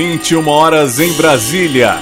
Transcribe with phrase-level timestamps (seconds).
[0.00, 1.98] 21 horas em Brasília.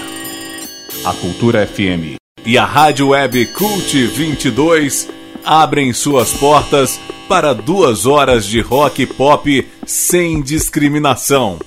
[1.03, 5.09] A Cultura FM e a Rádio Web Cult 22
[5.43, 11.59] abrem suas portas para duas horas de rock pop sem discriminação.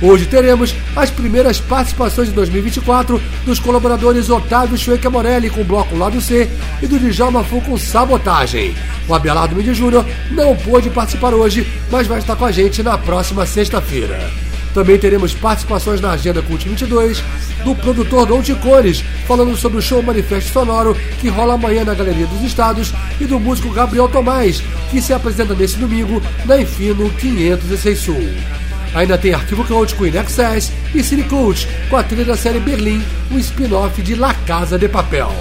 [0.02, 5.96] Hoje teremos as primeiras participações de 2024 dos colaboradores Otávio Chueca Morelli com o bloco
[5.96, 6.50] Lado C
[6.82, 8.76] e do Djalma Fu com Sabotagem.
[9.08, 12.98] O Abelardo Mendes Júnior não pôde participar hoje, mas vai estar com a gente na
[12.98, 14.32] próxima sexta-feira.
[14.74, 17.22] Também teremos participações na Agenda Cult 22
[17.64, 22.26] do produtor Dom Ticones, falando sobre o show Manifesto Sonoro que rola amanhã na Galeria
[22.26, 28.00] dos Estados, e do músico Gabriel Tomás, que se apresenta nesse domingo na Infino 506
[28.00, 28.71] Sul.
[28.94, 33.40] Ainda tem Arquivo Cult com Inexcess e Cine com a trilha da série Berlim, um
[33.40, 35.32] spin-off de La Casa de Papel.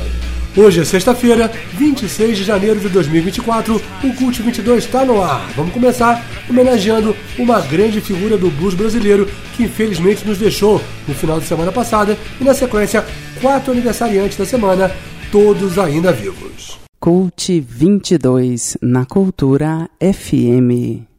[0.56, 5.48] Hoje é sexta-feira, 26 de janeiro de 2024, o Cult 22 está no ar.
[5.56, 11.40] Vamos começar homenageando uma grande figura do blues brasileiro que infelizmente nos deixou no final
[11.40, 13.04] de semana passada e na sequência,
[13.40, 14.92] quatro aniversariantes da semana,
[15.32, 16.78] todos ainda vivos.
[17.00, 21.09] Cult 22 na Cultura FM.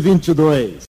[0.00, 0.85] 2022.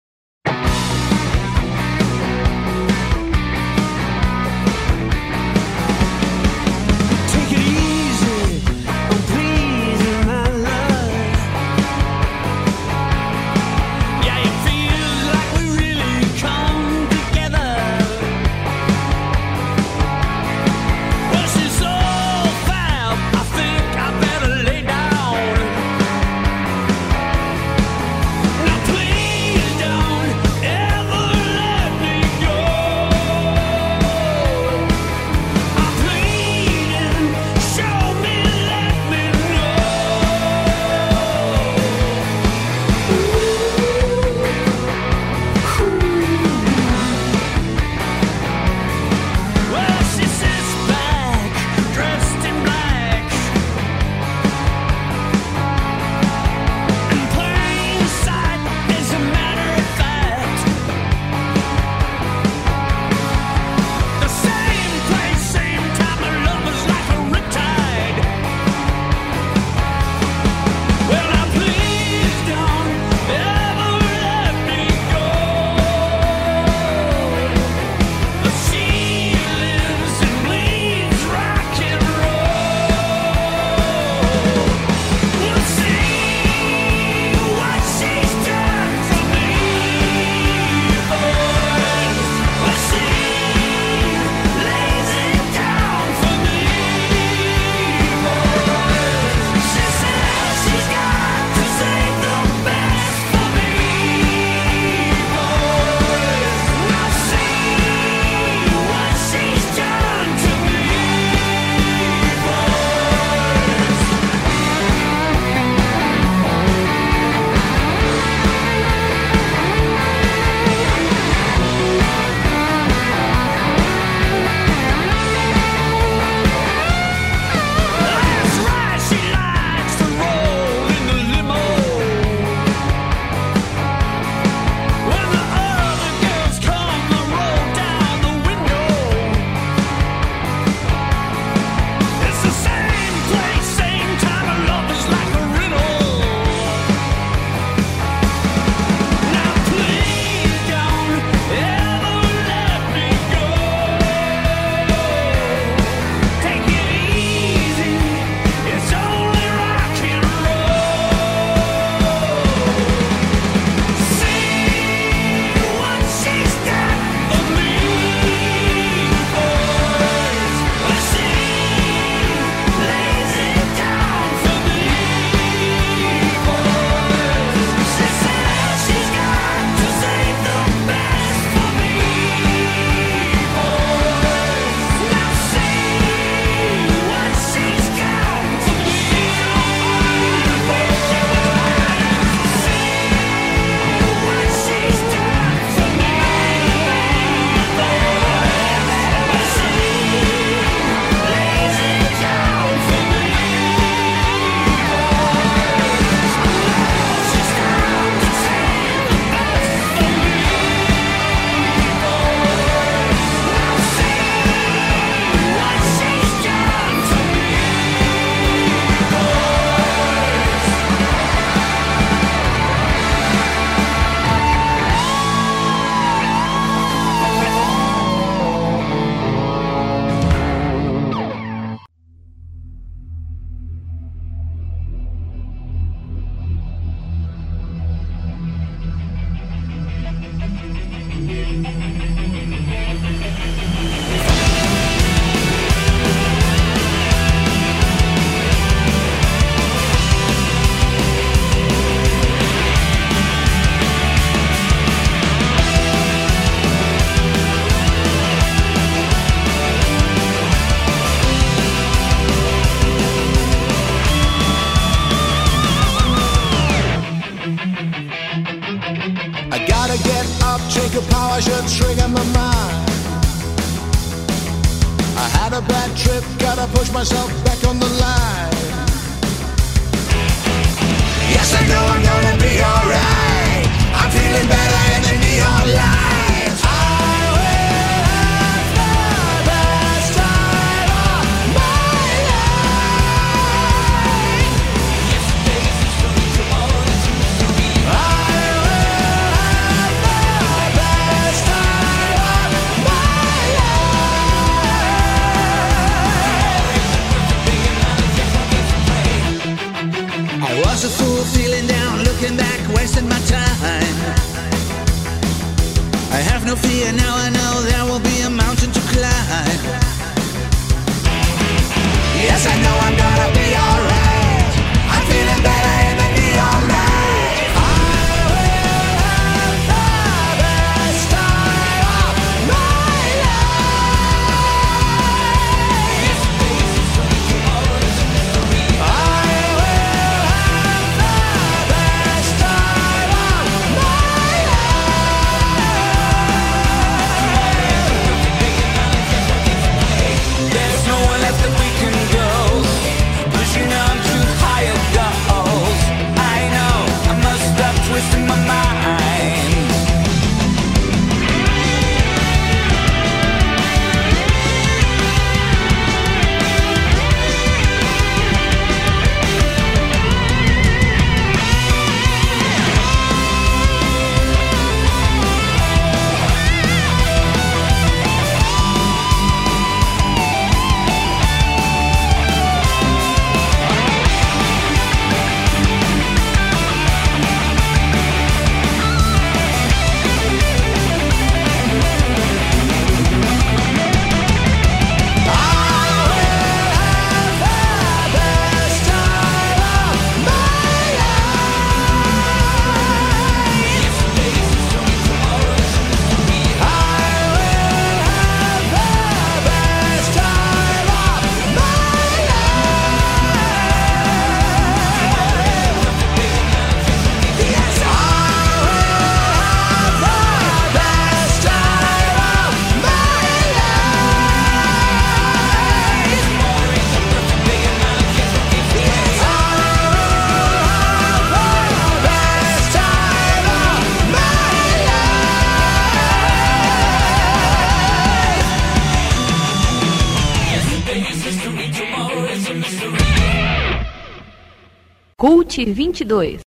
[445.62, 446.51] vinte e vinte e dois.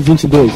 [0.00, 0.52] 2022.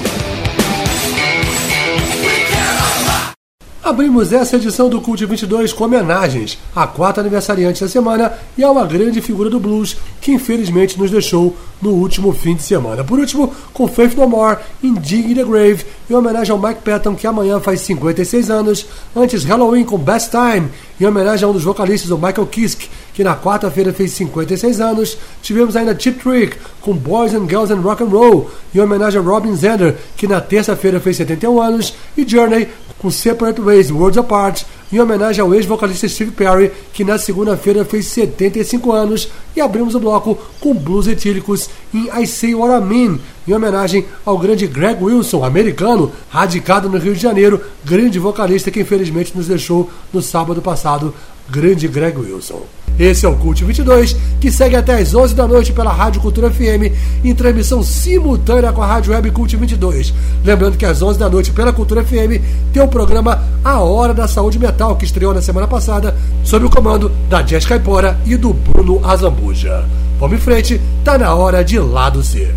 [3.87, 8.71] Abrimos essa edição do Cult 22 com homenagens à quarta aniversariante da semana e a
[8.71, 13.05] uma grande figura do blues que infelizmente nos deixou no último fim de semana.
[13.05, 17.15] Por último, com Faith No More em Dig the Grave, em homenagem ao Mike Patton
[17.15, 20.69] que amanhã faz 56 anos, antes Halloween com Best Time,
[21.01, 25.17] em homenagem a um dos vocalistas o Michael Kiske, que na quarta-feira fez 56 anos.
[25.41, 29.25] Tivemos ainda Chip Trick com Boys and Girls and Rock and Roll em homenagem a
[29.25, 34.63] Robin Zander que na terça-feira fez 71 anos e Journey com Separate Ways Worlds Apart,
[34.93, 40.01] em homenagem ao ex-vocalista Steve Perry, que na segunda-feira fez 75 anos, e abrimos o
[40.01, 45.03] bloco com Blues Etílicos em I Say What I Mean, em homenagem ao grande Greg
[45.03, 50.63] Wilson, americano, radicado no Rio de Janeiro, grande vocalista que infelizmente nos deixou no sábado
[50.63, 51.15] passado,
[51.49, 52.63] grande Greg Wilson.
[52.99, 56.51] Esse é o Cult 22, que segue até às 11 da noite pela Rádio Cultura
[56.51, 60.15] FM, em transmissão simultânea com a Rádio Web Cult 22.
[60.43, 62.41] Lembrando que às 11 da noite pela Cultura FM
[62.73, 66.71] tem o programa A Hora da Saúde Metal, que estreou na semana passada, sob o
[66.71, 69.85] comando da Jess Caipora e do Bruno Azambuja.
[70.19, 72.51] Vamos em frente, tá na hora de Lado C.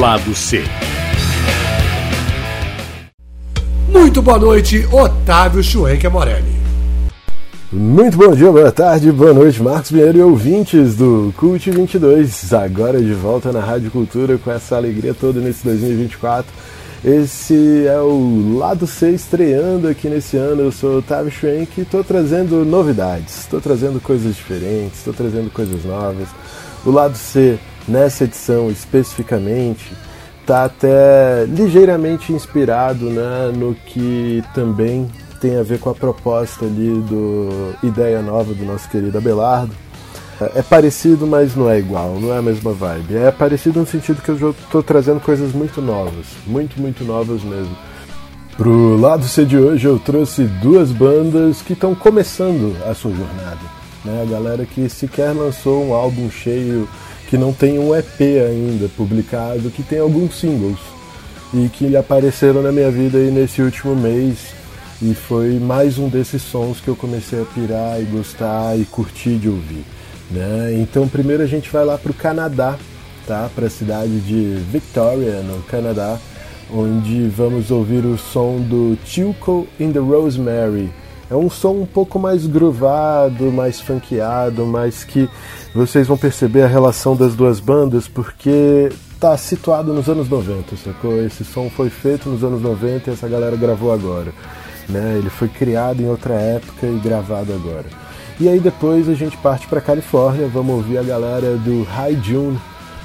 [0.00, 0.64] Lado C.
[3.92, 6.56] Muito boa noite, Otávio Schwenker Morelli.
[7.70, 12.54] Muito bom dia, boa tarde, boa noite, Marcos Pinheiro e ouvintes do Cult 22.
[12.54, 16.50] Agora de volta na Rádio Cultura com essa alegria toda nesse 2024.
[17.04, 20.62] Esse é o Lado C estreando aqui nesse ano.
[20.62, 25.84] Eu sou Otávio Schwenk e estou trazendo novidades, estou trazendo coisas diferentes, estou trazendo coisas
[25.84, 26.28] novas.
[26.86, 29.92] O Lado C, nessa edição especificamente,
[30.42, 35.08] está até ligeiramente inspirado né, no que também
[35.40, 39.72] tem a ver com a proposta ali do Ideia Nova do nosso querido Abelardo.
[40.54, 43.16] É parecido, mas não é igual, não é a mesma vibe.
[43.16, 47.76] É parecido no sentido que eu estou trazendo coisas muito novas, muito, muito novas mesmo.
[48.56, 53.60] Pro lado C de hoje eu trouxe duas bandas que estão começando a sua jornada.
[54.04, 54.22] Né?
[54.22, 56.88] A galera que sequer lançou um álbum cheio,
[57.32, 60.78] que não tem um EP ainda publicado, que tem alguns singles
[61.54, 64.52] e que apareceram na minha vida aí nesse último mês
[65.00, 69.38] e foi mais um desses sons que eu comecei a pirar e gostar e curtir
[69.38, 69.82] de ouvir.
[70.30, 70.74] Né?
[70.74, 72.78] Então, primeiro a gente vai lá para o Canadá,
[73.26, 73.48] tá?
[73.54, 76.18] para a cidade de Victoria, no Canadá,
[76.70, 80.90] onde vamos ouvir o som do Tilco in the Rosemary.
[81.32, 85.30] É um som um pouco mais groovado, mais funkeado, mas que
[85.74, 91.24] vocês vão perceber a relação das duas bandas porque tá situado nos anos 90, sacou?
[91.24, 94.30] Esse som foi feito nos anos 90 e essa galera gravou agora.
[94.86, 95.16] Né?
[95.16, 97.86] Ele foi criado em outra época e gravado agora.
[98.38, 102.58] E aí depois a gente parte para Califórnia, vamos ouvir a galera do High June,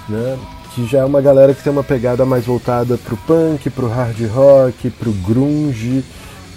[0.10, 0.38] né?
[0.76, 4.20] que já é uma galera que tem uma pegada mais voltada pro punk, pro hard
[4.30, 6.04] rock, pro grunge,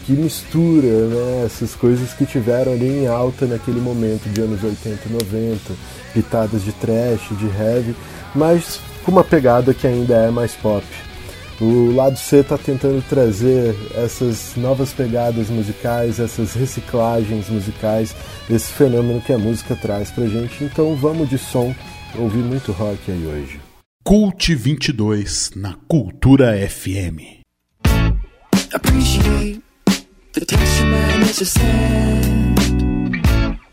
[0.07, 5.09] que mistura né, essas coisas que tiveram ali em alta naquele momento de anos 80
[5.09, 5.61] e 90,
[6.13, 7.95] pitadas de trash, de heavy,
[8.35, 10.85] mas com uma pegada que ainda é mais pop.
[11.61, 18.17] O lado C está tentando trazer essas novas pegadas musicais, essas reciclagens musicais,
[18.49, 20.65] esse fenômeno que a música traz pra gente.
[20.65, 21.75] Então vamos de som,
[22.17, 23.61] ouvir muito rock aí hoje.
[24.03, 27.41] Cult 22 na Cultura FM.
[28.73, 29.70] appreciate
[30.33, 32.59] the text your manager sent.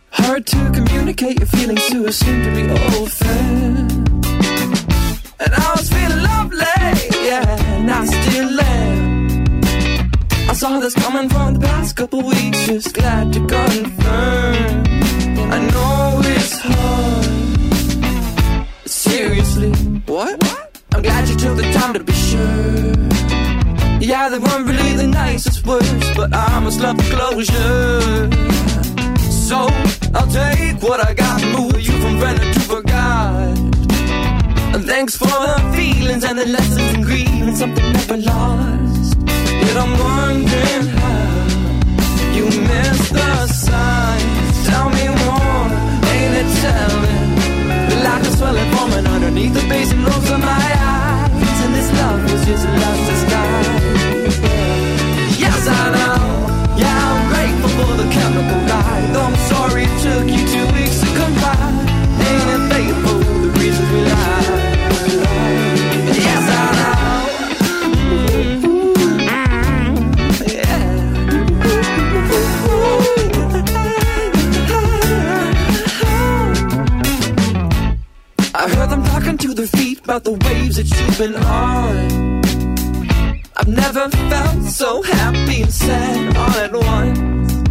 [0.09, 2.63] Hard to communicate your feelings to a soon to be
[2.97, 3.91] old friend.
[5.39, 6.65] And I was feeling lovely,
[7.27, 9.61] yeah, and I still am.
[10.49, 14.83] I saw this coming from the past couple weeks, just glad to confirm.
[15.53, 17.25] I know it's hard.
[18.85, 19.71] Seriously,
[20.07, 20.43] what?
[20.95, 23.26] I'm glad you took the time to be sure.
[24.07, 28.31] Yeah, they weren't really the nicest words, but I must love the closure.
[29.29, 29.67] So
[30.15, 33.57] I'll take what I got move you from friend to forgot.
[34.73, 39.17] And thanks for the feelings and the lessons and grieving, something never lost.
[39.27, 44.67] Yet I'm wondering how you missed the signs.
[44.69, 45.67] Tell me more,
[46.15, 48.03] ain't it telling?
[48.05, 52.45] Like a swelling forming underneath the basin lobes of my eyes, and this love was
[52.45, 53.36] just a
[57.77, 59.07] for the chemical ride.
[59.13, 61.67] Though I'm sorry it took you two weeks to come by.
[62.27, 64.45] Ain't it faithful, the reasons we lie?
[66.25, 66.95] Yes, I know.
[78.59, 81.95] I heard them talking to their feet about the waves that you've been on.
[83.55, 87.66] I've never felt so happy and sad all at once.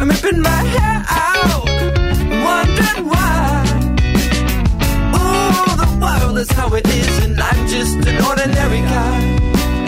[0.00, 1.66] I'm ripping my hair out,
[2.46, 3.64] wondering why.
[5.14, 9.20] Ooh, the world is how it is, and I'm just an ordinary guy,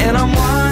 [0.04, 0.71] and I'm one.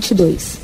[0.00, 0.61] 2022.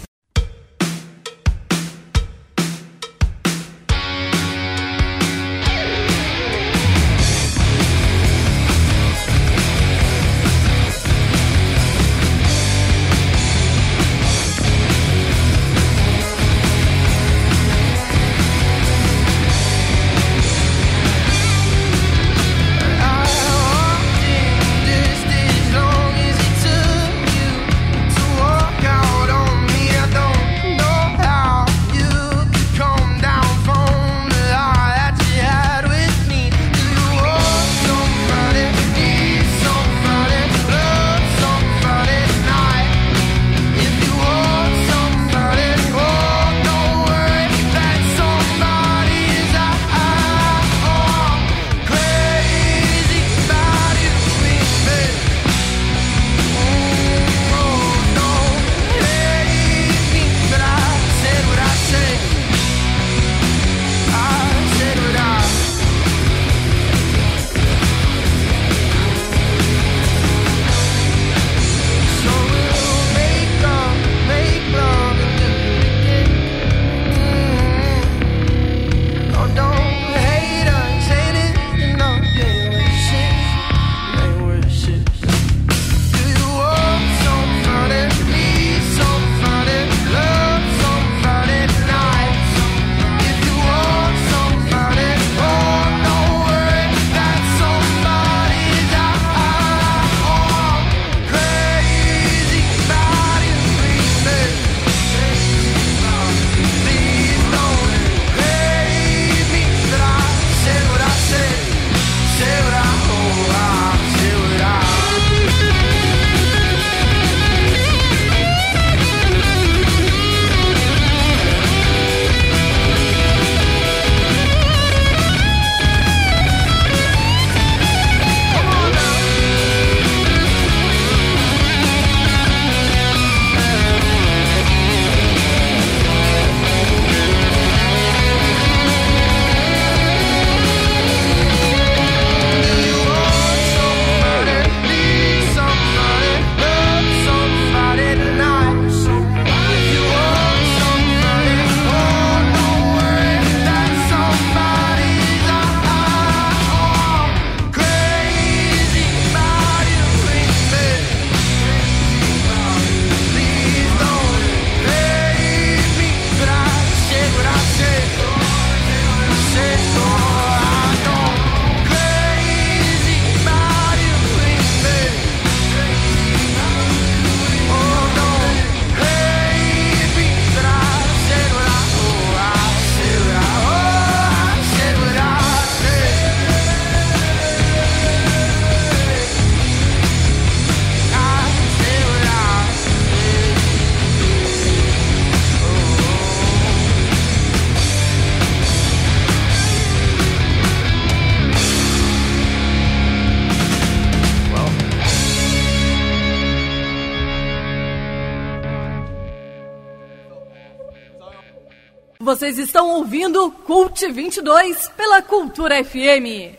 [213.08, 216.52] Ouvindo Cult 22 pela Cultura FM.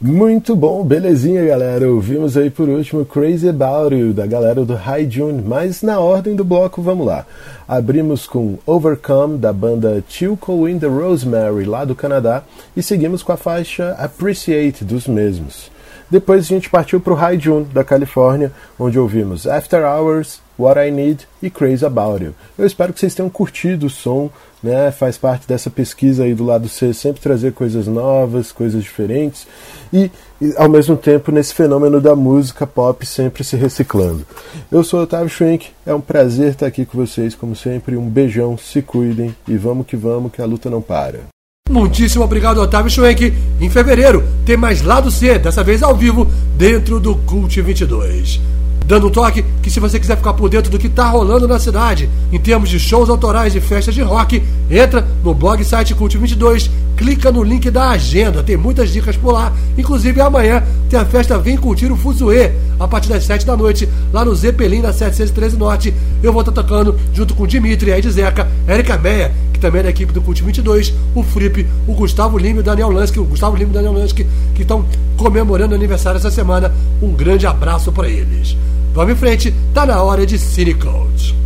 [0.00, 1.86] Muito bom, belezinha galera.
[1.86, 6.34] Ouvimos aí por último Crazy About You da galera do High June, mas na ordem
[6.34, 7.26] do bloco, vamos lá.
[7.68, 12.42] Abrimos com Overcome da banda Tilco in the Rosemary lá do Canadá
[12.74, 15.70] e seguimos com a faixa Appreciate dos mesmos.
[16.10, 20.80] Depois a gente partiu para o High June da Califórnia, onde ouvimos After Hours, What
[20.80, 22.34] I Need e Crazy About You.
[22.58, 24.28] Eu espero que vocês tenham curtido o som,
[24.62, 24.90] né?
[24.90, 29.46] Faz parte dessa pesquisa aí do lado C, sempre trazer coisas novas, coisas diferentes
[29.92, 34.26] e, e ao mesmo tempo nesse fenômeno da música pop sempre se reciclando.
[34.70, 37.96] Eu sou Otávio Schwenk, é um prazer estar aqui com vocês, como sempre.
[37.96, 41.20] Um beijão, se cuidem e vamos que vamos, que a luta não para.
[41.68, 43.32] Muitíssimo obrigado, Otávio Schwenk.
[43.60, 48.40] Em fevereiro tem mais lado C, dessa vez ao vivo, dentro do Cult 22.
[48.86, 51.58] Dando um toque que se você quiser ficar por dentro do que está rolando na
[51.58, 56.18] cidade, em termos de shows autorais e festas de rock, entra no blog site Cult
[56.18, 59.52] 22, clica no link da agenda, tem muitas dicas por lá.
[59.78, 63.88] Inclusive amanhã tem a festa Vem Curtir o Fuzue, a partir das 7 da noite,
[64.12, 65.94] lá no Zeppelin, na 713 Norte.
[66.22, 69.90] Eu vou estar tocando junto com Dimitri, Ed Zeca, Erika Meia, que também é da
[69.90, 73.56] equipe do Cult 22, o Fripp, o Gustavo Lima e o Daniel Lansky, o Gustavo
[73.56, 74.84] Lima e o Daniel Lansky, que estão
[75.16, 76.74] comemorando aniversário essa semana.
[77.00, 78.56] Um grande abraço para eles.
[78.92, 81.36] Vamos em frente, tá na hora de Cine Coach.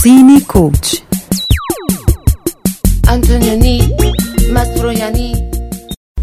[0.00, 1.04] Cine Coach.
[3.06, 3.94] Antoniani,
[4.50, 5.34] Mastroianni.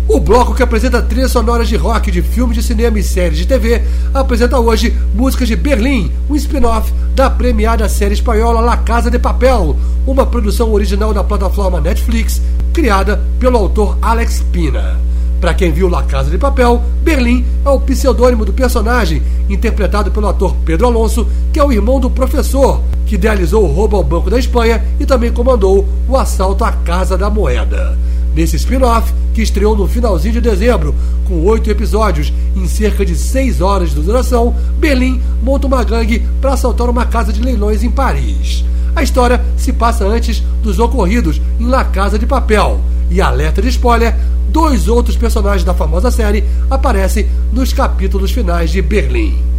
[0.07, 3.45] O bloco que apresenta trilhas sonoras de rock, de filmes de cinema e séries de
[3.45, 3.84] TV
[4.15, 9.78] apresenta hoje músicas de Berlim, um spin-off da premiada série espanhola La Casa de Papel,
[10.07, 12.41] uma produção original da plataforma Netflix,
[12.74, 14.99] criada pelo autor Alex Pina.
[15.39, 20.27] Para quem viu La Casa de Papel, Berlim é o pseudônimo do personagem, interpretado pelo
[20.27, 24.29] ator Pedro Alonso, que é o irmão do professor, que idealizou o roubo ao Banco
[24.29, 27.97] da Espanha e também comandou o assalto à Casa da Moeda.
[28.35, 30.93] Nesse spin-off, que estreou no finalzinho de dezembro,
[31.25, 36.53] com oito episódios em cerca de seis horas de duração, Berlim monta uma gangue para
[36.53, 38.65] assaltar uma casa de leilões em Paris.
[38.93, 42.81] A história se passa antes dos ocorridos em La Casa de Papel.
[43.10, 44.16] E alerta de spoiler,
[44.49, 49.49] dois outros personagens da famosa série aparecem nos capítulos finais de Berlim.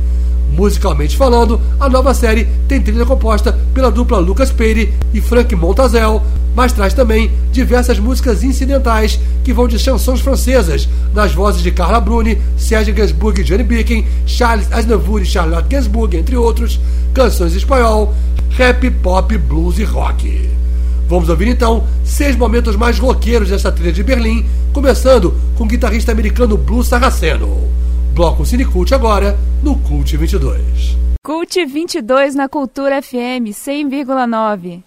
[0.52, 6.22] Musicalmente falando, a nova série tem trilha composta pela dupla Lucas Peire e Frank Montazel,
[6.54, 12.00] mas traz também diversas músicas incidentais que vão de chansões francesas, nas vozes de Carla
[12.00, 16.80] Bruni, Serge Gainsbourg e Johnny Birkin, Charles Aznavour e Charlotte Gainsbourg, entre outros,
[17.14, 18.12] canções em espanhol,
[18.50, 20.59] rap, pop, blues e rock.
[21.10, 26.12] Vamos ouvir então seis momentos mais roqueiros dessa trilha de Berlim, começando com o guitarrista
[26.12, 27.68] americano Blue Saraceno.
[28.14, 30.96] Bloco Cine Cult agora no Cult 22.
[31.26, 34.84] Cult 22 na Cultura FM 100,9.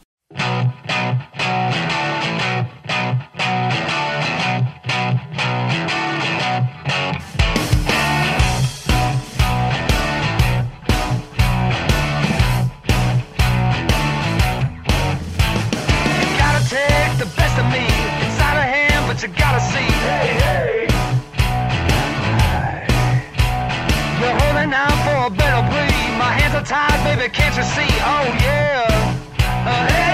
[19.23, 19.79] You gotta see.
[19.79, 20.87] Hey, hey.
[24.19, 26.17] You're holding out for a better breed.
[26.17, 27.87] My hands are tied, baby, can't you see?
[28.03, 28.83] Oh yeah.
[29.65, 30.12] Uh, hey.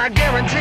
[0.00, 0.59] I guarantee.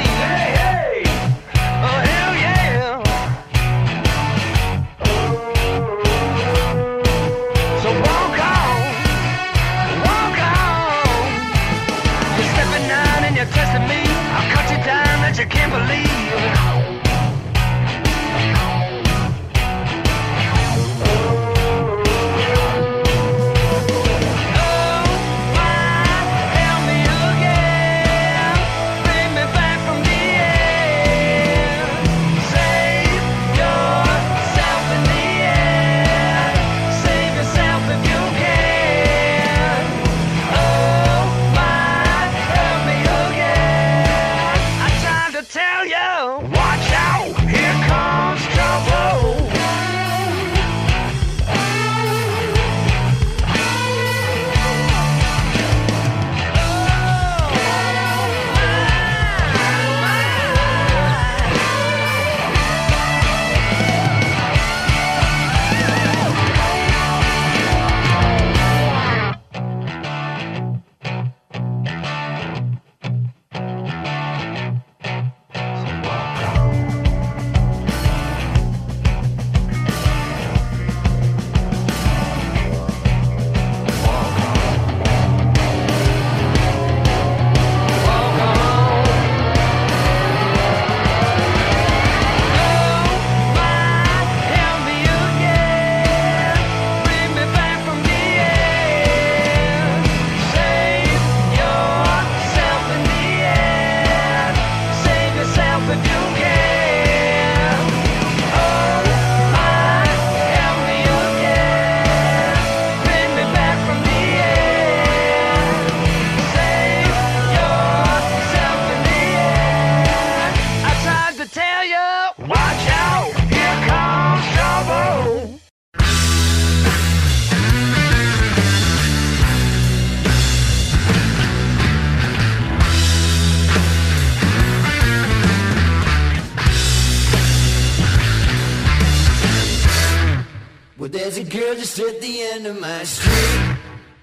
[142.74, 143.78] my street.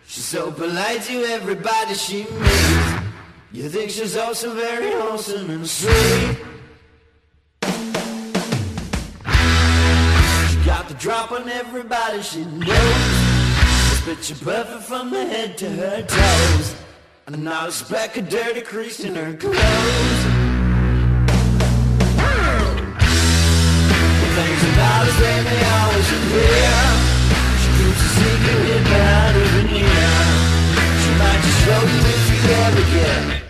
[0.07, 3.03] She's so polite to everybody she meets.
[3.53, 6.39] You think she's also very wholesome and sweet.
[10.49, 14.01] She got the drop on everybody she knows.
[14.07, 16.77] but she's perfect from her head to her toes.
[17.27, 19.57] And not a speck of dirty crease in her clothes.
[24.37, 26.96] Things about us, they always appear
[27.97, 28.19] keeps
[28.69, 29.87] about secret hidden
[31.01, 33.46] She might just hope that you ever get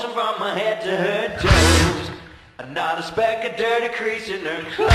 [0.00, 2.10] motion from my head to her toes.
[2.58, 4.92] And not a speck of dirty crease in her clothes.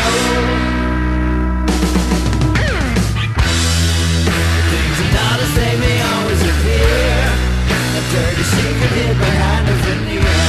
[4.71, 7.33] Things are not as they may always appear.
[7.69, 10.41] A dirty secret hid behind a veneer.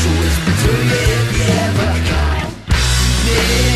[0.00, 2.52] She'll whisper to you if you ever come
[3.26, 3.69] near.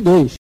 [0.00, 0.39] 2022.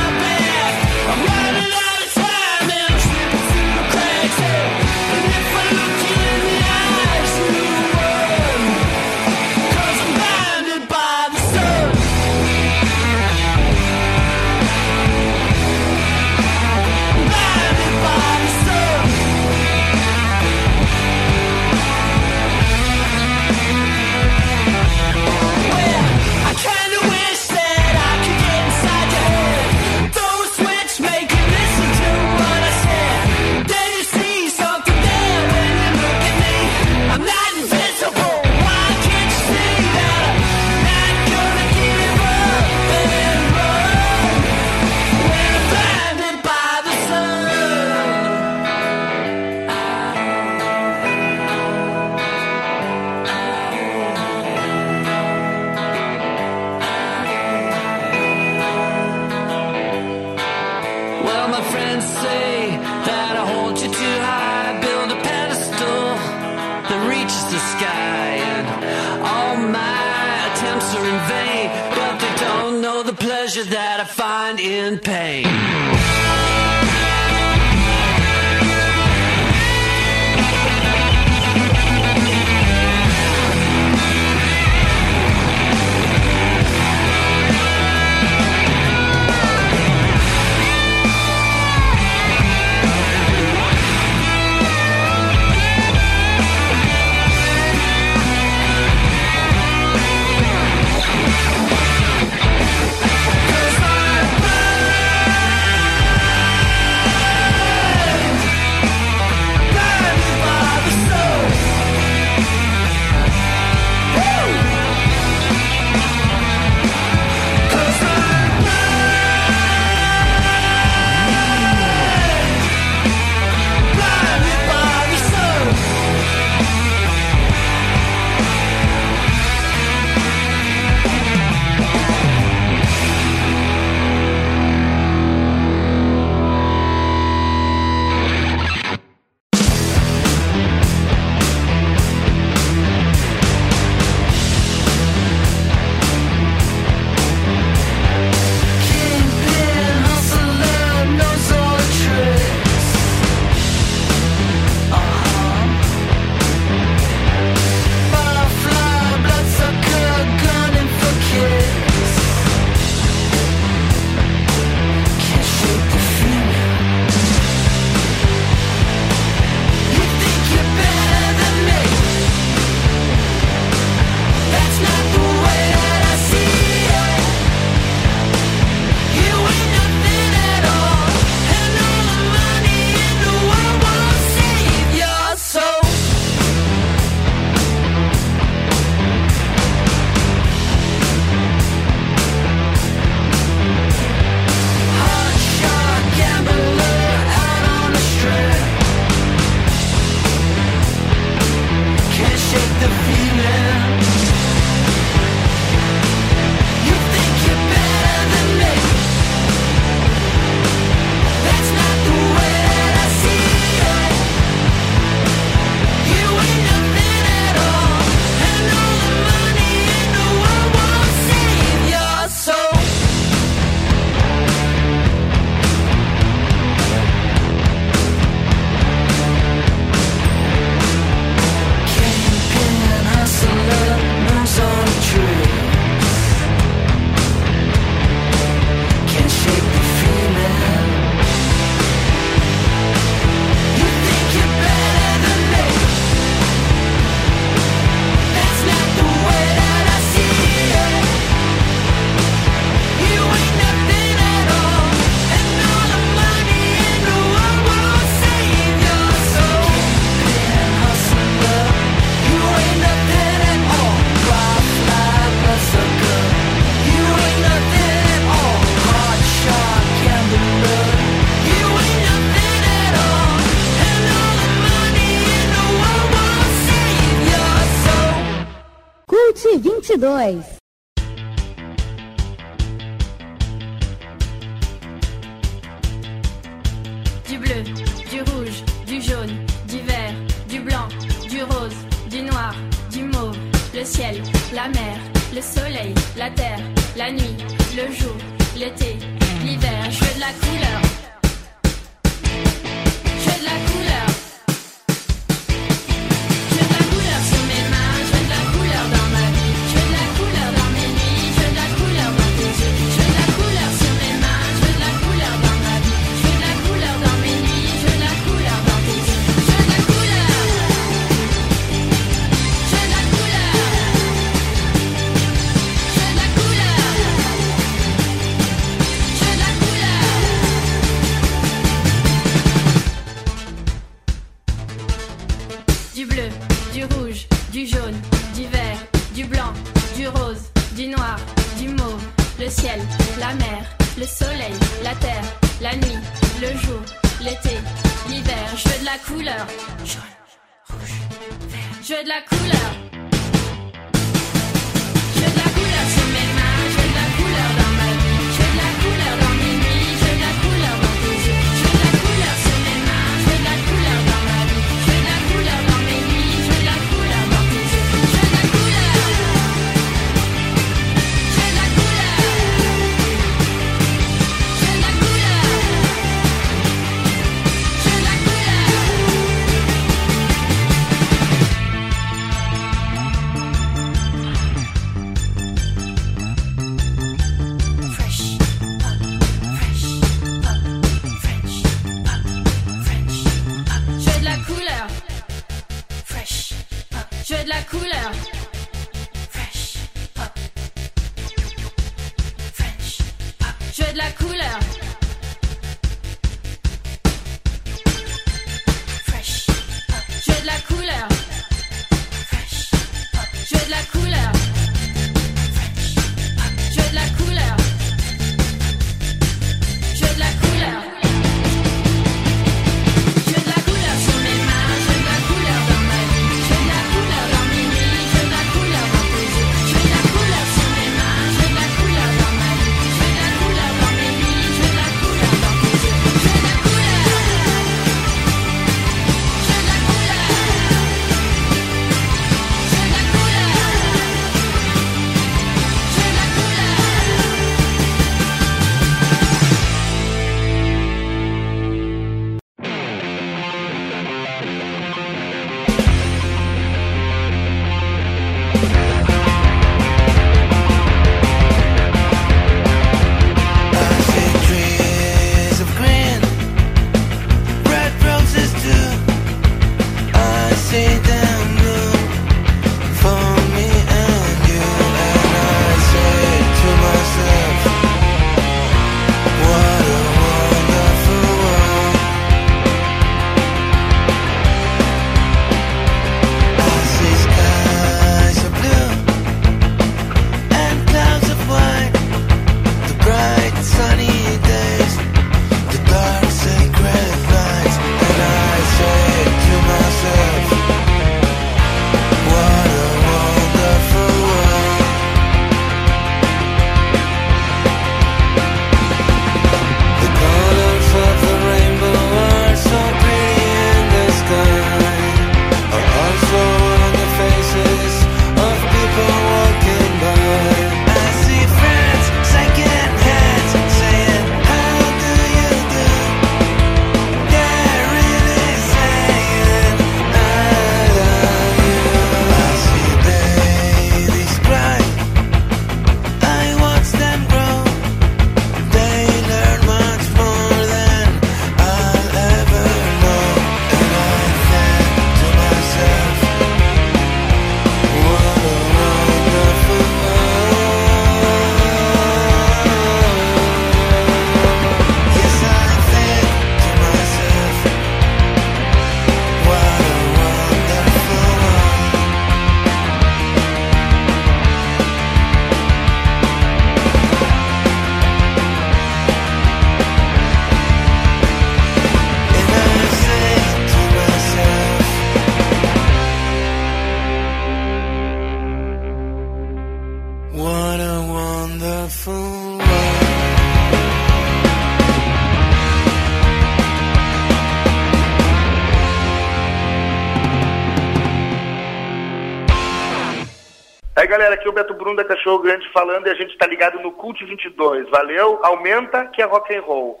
[594.14, 596.80] Galera, aqui é o Beto Bruno da Cachorro Grande falando e a gente tá ligado
[596.80, 597.90] no Cult 22.
[597.90, 600.00] Valeu, aumenta que é rock and roll.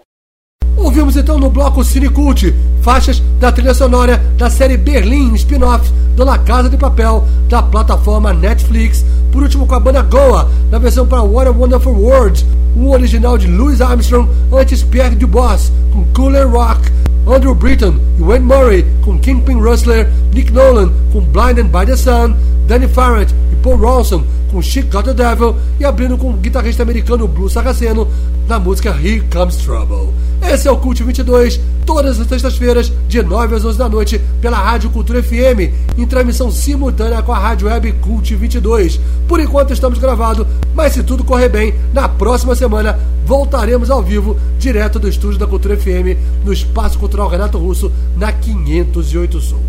[0.76, 6.24] Ouvimos então no bloco Cine Cult faixas da trilha sonora da série Berlim spin-off do
[6.24, 9.04] La Casa de Papel da plataforma Netflix.
[9.32, 12.44] Por último com a banda Goa na versão para What a Wonderful World,
[12.76, 16.82] um original de Louis Armstrong antes Pierre Dubois com Cooler Rock,
[17.26, 22.36] Andrew Britton e Wayne Murray com Kingpin Rustler, Nick Nolan com Blinded by the Sun,
[22.66, 24.24] Danny Farrant e Paul Ronson
[24.54, 28.06] com Got the Devil e abrindo com o guitarrista americano Blue Saraceno
[28.46, 30.14] na música Here Comes Trouble.
[30.42, 34.58] Esse é o Cult 22, todas as sextas-feiras, de 9 às 11 da noite, pela
[34.58, 39.00] Rádio Cultura FM, em transmissão simultânea com a Rádio Web Cult 22.
[39.26, 42.96] Por enquanto estamos gravando, mas se tudo correr bem, na próxima semana
[43.26, 48.30] voltaremos ao vivo, direto do estúdio da Cultura FM, no Espaço Cultural Renato Russo, na
[48.30, 49.60] 508 Sul.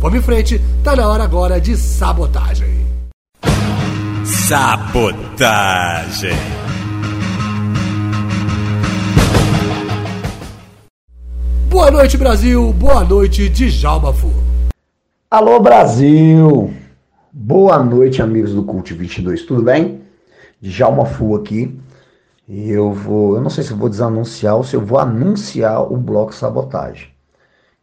[0.00, 2.73] Vamos em frente, tá na hora agora de sabotagem.
[4.46, 6.36] Sabotagem.
[11.70, 12.70] Boa noite, Brasil.
[12.74, 14.30] Boa noite, Djalma Fu.
[15.30, 16.74] Alô, Brasil.
[17.32, 19.46] Boa noite, amigos do Cult 22.
[19.46, 20.02] Tudo bem?
[20.60, 21.80] Djalma Fu aqui.
[22.46, 25.90] E eu vou, eu não sei se eu vou desanunciar ou se eu vou anunciar
[25.90, 27.08] o bloco Sabotagem.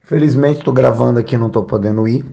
[0.03, 2.23] Infelizmente estou gravando aqui, não estou podendo ir.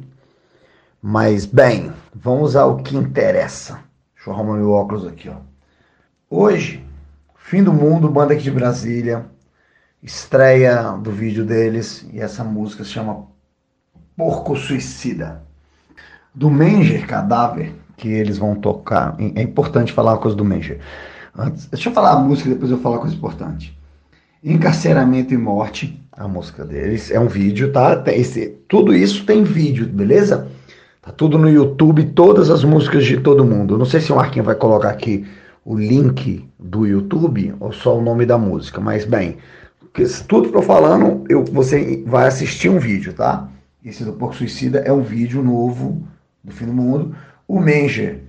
[1.00, 3.87] Mas bem, vamos ao que interessa.
[4.28, 5.36] Deixa eu arrumar meu óculos aqui, ó.
[6.28, 6.84] Hoje,
[7.34, 9.24] fim do mundo, banda aqui de Brasília,
[10.02, 13.24] estreia do vídeo deles e essa música se chama
[14.14, 15.42] Porco Suicida.
[16.34, 19.16] Do Menger Cadáver, que eles vão tocar.
[19.34, 20.78] É importante falar uma coisa do Menger.
[21.34, 23.78] Antes, deixa eu falar a música, depois eu falar uma coisa importante.
[24.44, 28.04] Encarceramento e Morte, a música deles, é um vídeo, tá?
[28.08, 30.48] Esse, tudo isso tem vídeo, beleza?
[31.02, 33.78] Tá tudo no YouTube, todas as músicas de todo mundo.
[33.78, 35.26] Não sei se o Marquinhos vai colocar aqui
[35.64, 39.36] o link do YouTube ou só o nome da música, mas bem,
[40.26, 43.48] tudo que eu tô falando, eu, você vai assistir um vídeo, tá?
[43.84, 46.02] Esse do Porco Suicida é um vídeo novo
[46.42, 47.14] do Fim do Mundo.
[47.46, 48.20] O Menger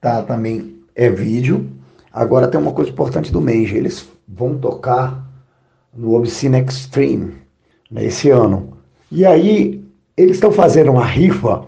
[0.00, 1.70] tá também é vídeo.
[2.12, 5.24] Agora tem uma coisa importante do Menger, eles vão tocar
[5.94, 7.34] no Obscene Extreme
[7.90, 8.76] né, esse ano.
[9.10, 9.84] E aí
[10.16, 11.64] eles estão fazendo uma rifa.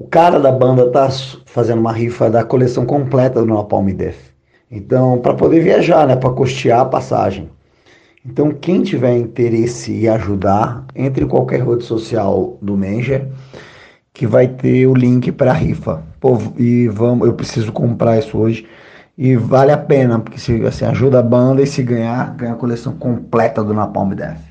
[0.00, 1.08] O cara da banda tá
[1.44, 4.32] fazendo uma rifa da coleção completa do Napalm Death.
[4.70, 7.50] Então, para poder viajar, né, para custear a passagem.
[8.24, 13.26] Então, quem tiver interesse em ajudar, entre em qualquer rede social do Menger,
[14.14, 16.00] que vai ter o link para a rifa.
[16.20, 18.68] Pô, e vamos, eu preciso comprar isso hoje.
[19.16, 22.56] E vale a pena, porque se assim, ajuda a banda e se ganhar, ganha a
[22.56, 24.47] coleção completa do Napalm Death.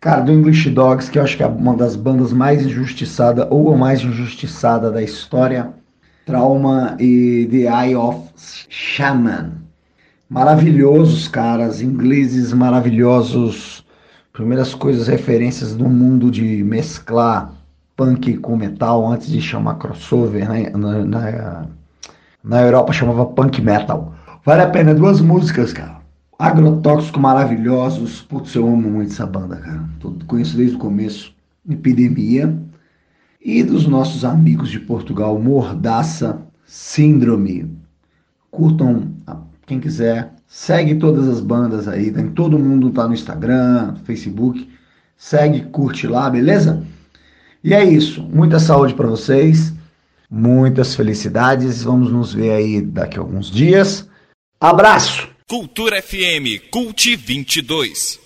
[0.00, 3.72] Cara, do English Dogs, que eu acho que é uma das bandas mais injustiçada ou
[3.72, 5.72] a mais injustiçada da história.
[6.26, 8.28] Trauma e The Eye of
[8.68, 9.52] Shaman.
[10.28, 13.84] Maravilhosos, caras, ingleses maravilhosos.
[14.32, 17.52] Primeiras coisas, referências do mundo de mesclar
[17.96, 20.70] punk com metal antes de chamar crossover, né?
[20.70, 21.66] Na, na,
[22.44, 24.14] na Europa chamava punk metal.
[24.44, 25.95] Vale a pena, duas músicas, cara.
[26.38, 28.20] Agrotóxico maravilhosos.
[28.22, 29.88] Putz, eu amo muito essa banda, cara.
[29.98, 31.34] Tô, conheço desde o começo.
[31.68, 32.54] Epidemia.
[33.40, 37.70] E dos nossos amigos de Portugal, Mordaça, Síndrome.
[38.50, 39.12] Curtam,
[39.66, 40.34] quem quiser.
[40.46, 42.10] Segue todas as bandas aí.
[42.10, 44.68] Tem, todo mundo tá no Instagram, Facebook.
[45.16, 46.84] Segue, curte lá, beleza?
[47.64, 48.22] E é isso.
[48.22, 49.72] Muita saúde para vocês.
[50.30, 51.82] Muitas felicidades.
[51.82, 54.08] Vamos nos ver aí daqui a alguns dias.
[54.60, 55.35] Abraço!
[55.48, 58.25] Cultura FM Cult 22.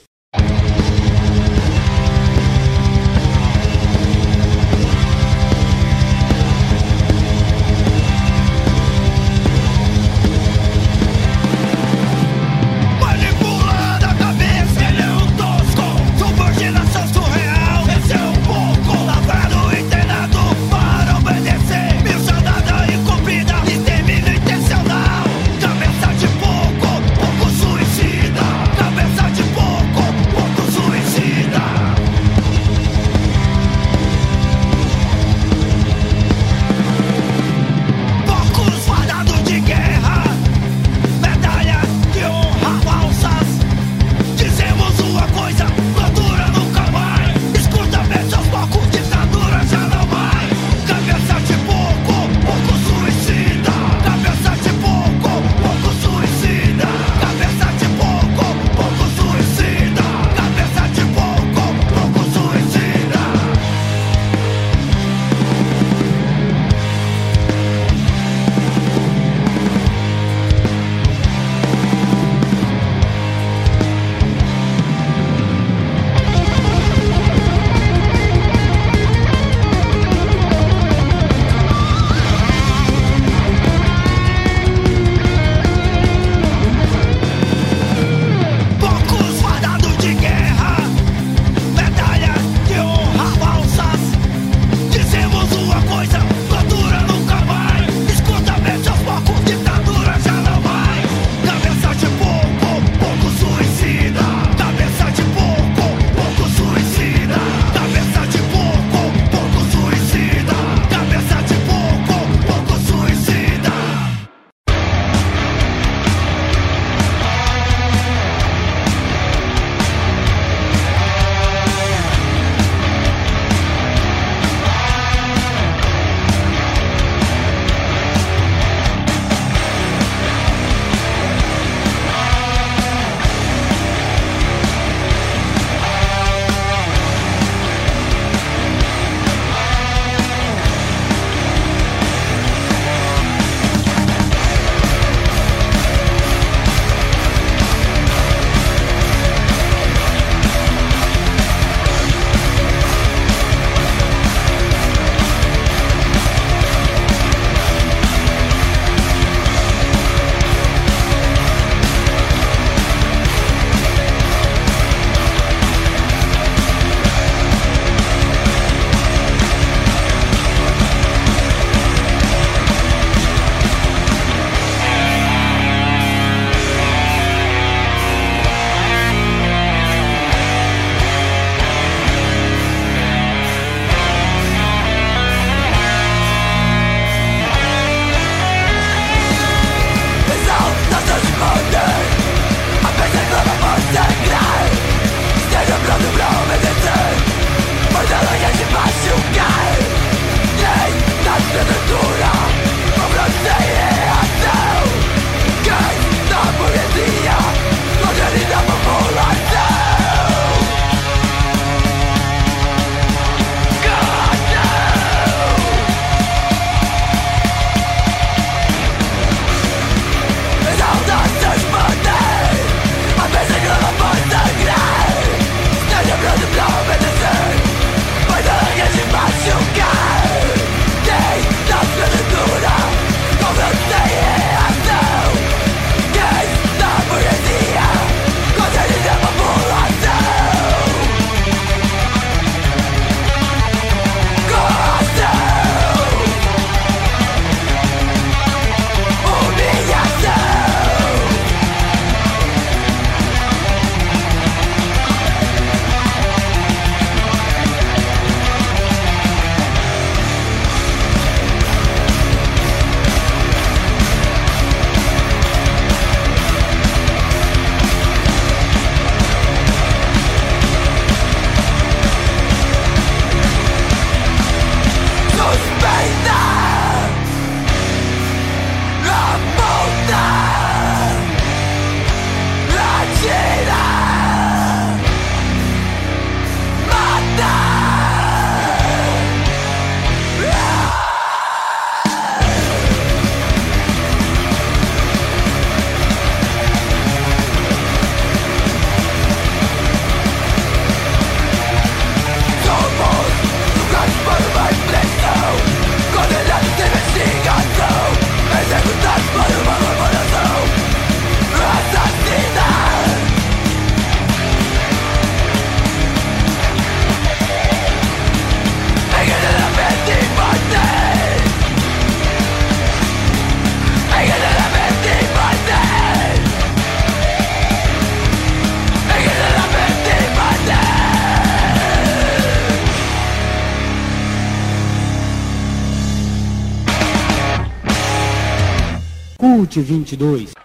[339.82, 340.59] 2022.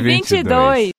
[0.00, 0.97] 2022.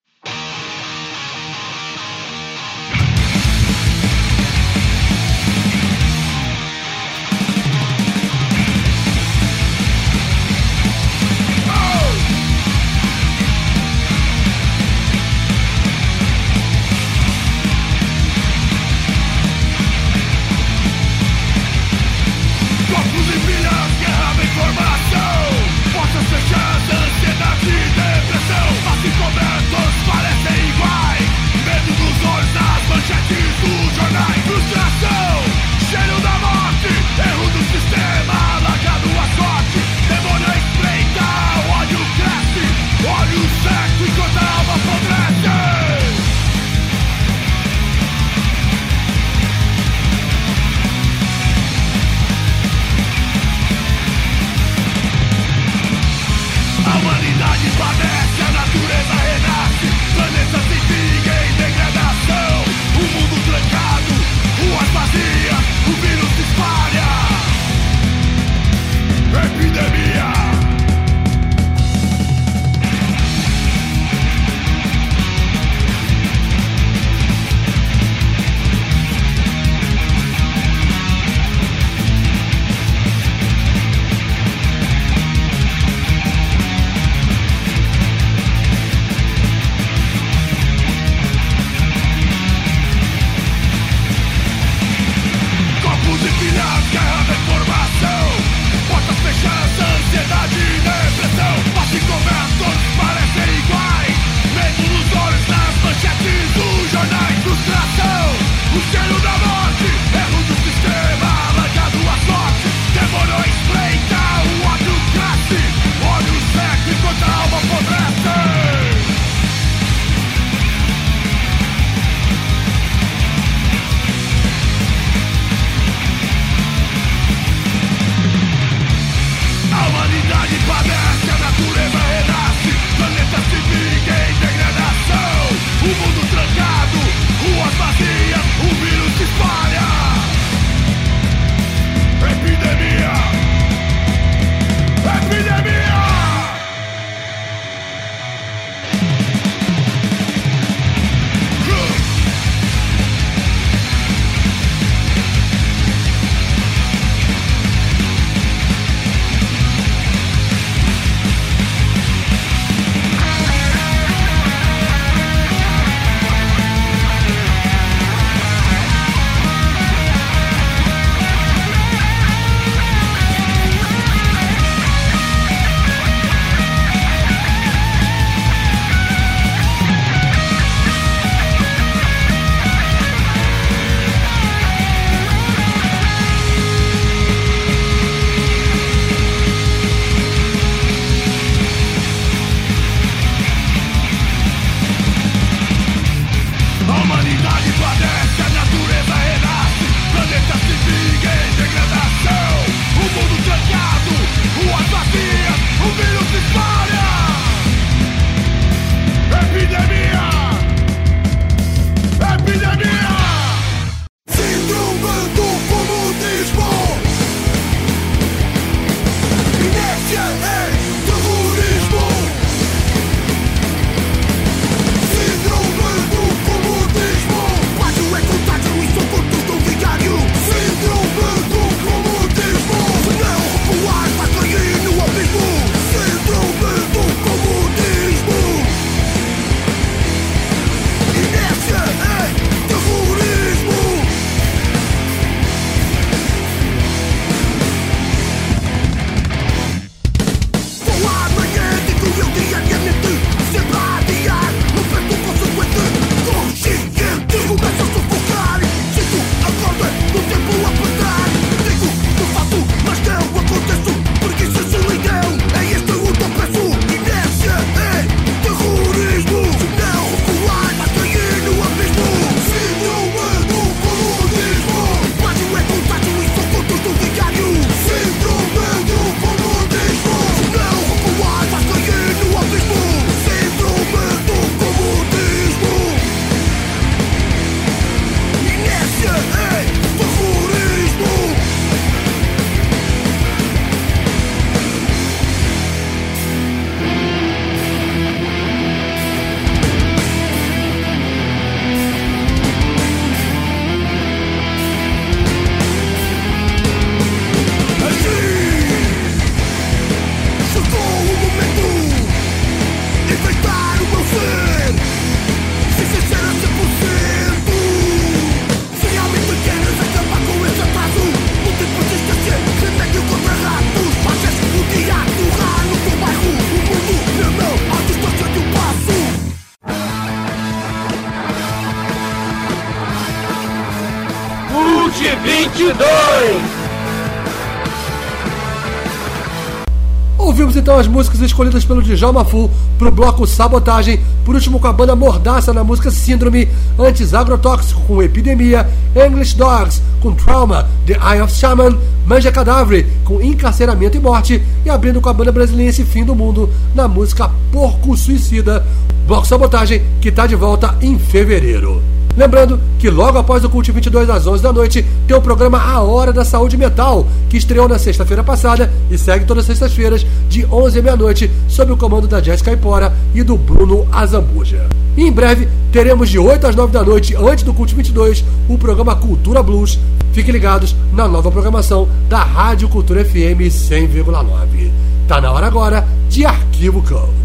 [340.80, 345.54] As músicas escolhidas pelo Djalma Fu pro bloco Sabotagem, por último com a banda Mordaça
[345.54, 346.48] na música Síndrome,
[346.78, 353.22] antes Agrotóxico com Epidemia, English Dogs com Trauma, The Eye of Shaman, Manja Cadáver com
[353.22, 357.98] Encarceramento e Morte e abrindo com a banda brasileira Fim do Mundo na música Porco
[357.98, 358.66] Suicida,
[359.06, 361.89] bloco Sabotagem que tá de volta em fevereiro.
[362.20, 365.82] Lembrando que logo após o Cult 22 às 11 da noite tem o programa A
[365.82, 370.46] Hora da Saúde Metal, que estreou na sexta-feira passada e segue todas as sextas-feiras de
[370.46, 374.68] 11 à meia-noite sob o comando da Jéssica Ipora e do Bruno Azambuja.
[374.98, 378.58] E em breve teremos de 8 às 9 da noite, antes do Cult 22, o
[378.58, 379.80] programa Cultura Blues.
[380.12, 384.70] Fiquem ligados na nova programação da Rádio Cultura FM 100,9.
[385.08, 387.19] Tá na hora agora de Arquivo Cult.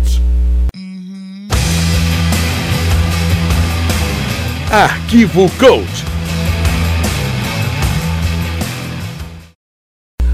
[5.14, 6.04] Arquivo Cult.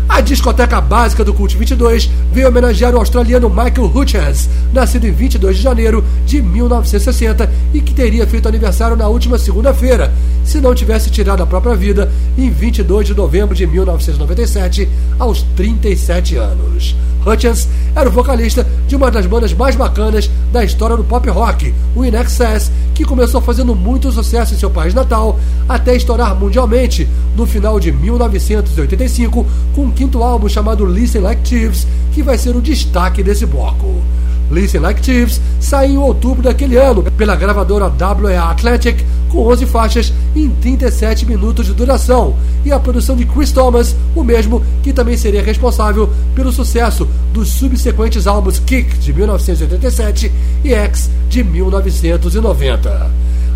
[0.08, 5.58] A discoteca básica do Cult 22 veio homenagear o australiano Michael Hutchins, nascido em 22
[5.58, 10.10] de janeiro de 1960 e que teria feito aniversário na última segunda-feira,
[10.46, 14.88] se não tivesse tirado a própria vida em 22 de novembro de 1997,
[15.18, 16.96] aos 37 anos.
[17.26, 21.74] Hutchins era o vocalista de uma das bandas mais bacanas da história do pop rock,
[21.94, 25.38] o In Excess, que começou fazendo muito sucesso em seu país natal,
[25.68, 31.86] até estourar mundialmente no final de 1985 com um quinto álbum chamado Listen Like Thieves,
[32.12, 34.02] que vai ser o destaque desse bloco.
[34.50, 40.12] Listen Like Thieves saiu em outubro daquele ano pela gravadora WA Atlantic com 11 faixas
[40.34, 45.16] em 37 minutos de duração e a produção de Chris Thomas, o mesmo que também
[45.16, 50.30] seria responsável pelo sucesso dos subsequentes álbuns Kick de 1987
[50.64, 53.10] e X de 1990.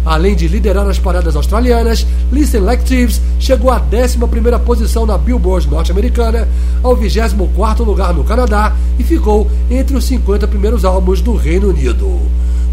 [0.04, 5.68] Além de liderar as paradas australianas, Listen Like Thieves chegou à 11ª posição na Billboard
[5.68, 6.46] norte-americana,
[6.82, 12.20] ao 24º lugar no Canadá e ficou entre os 50 primeiros álbuns do Reino Unido.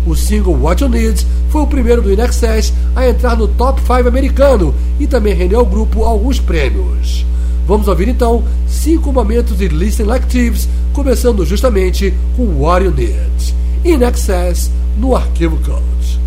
[0.06, 3.82] O single What You Need foi o primeiro do In Excess a entrar no top
[3.82, 7.26] 5 americano e também rendeu ao grupo alguns prêmios.
[7.68, 13.56] Vamos ouvir então cinco momentos de Listen Like Thieves, começando justamente com What You Need.
[13.86, 16.20] In Excess no Arquivo Cult.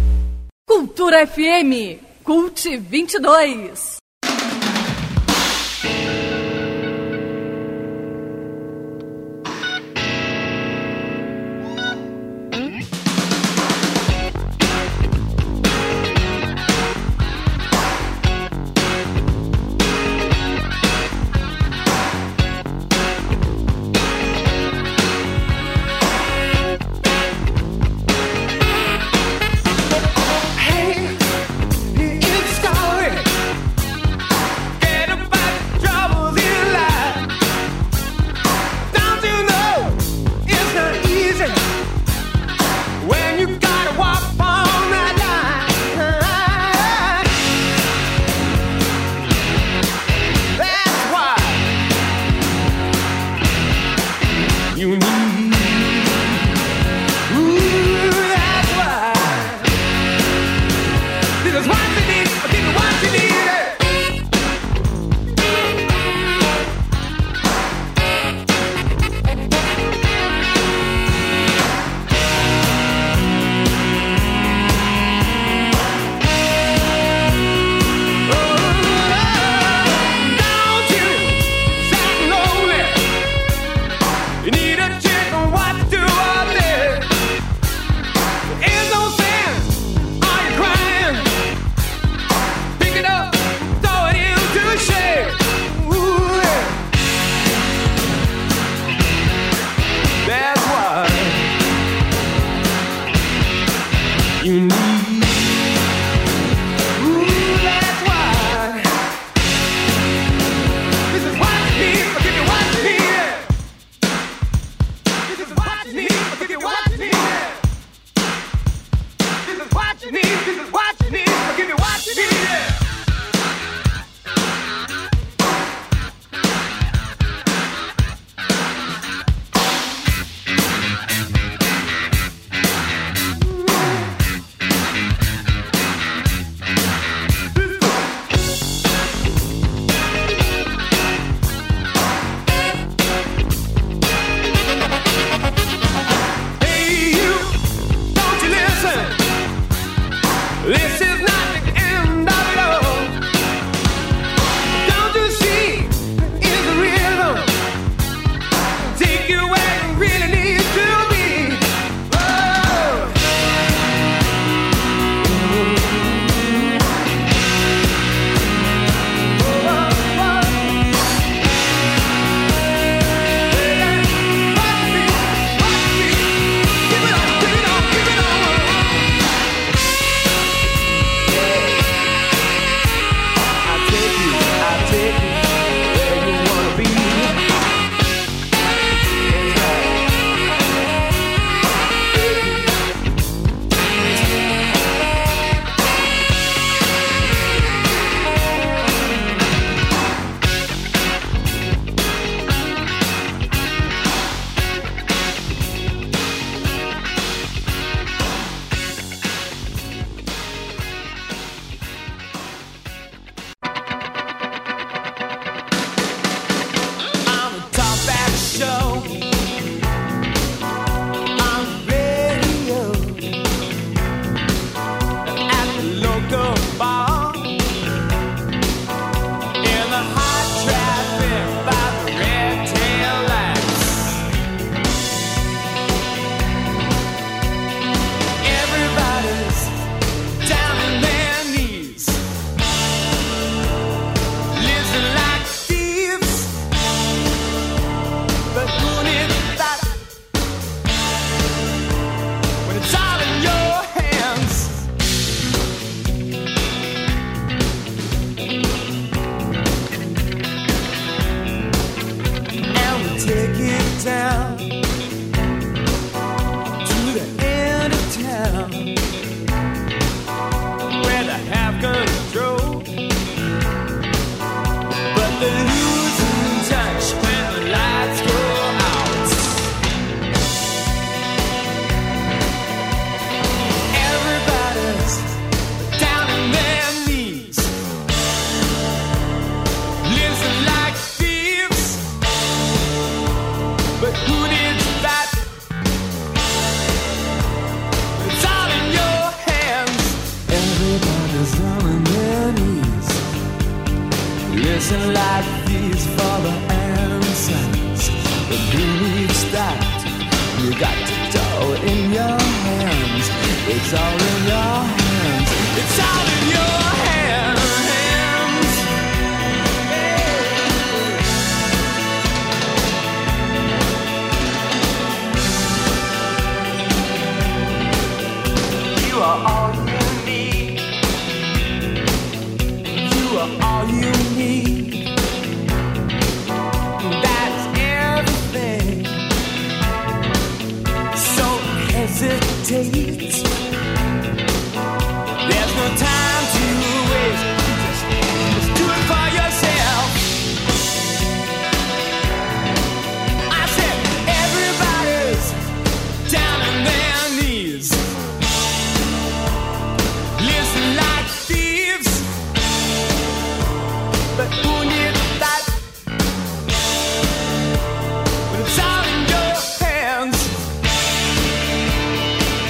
[0.67, 4.04] Cultura FM, Cult 22.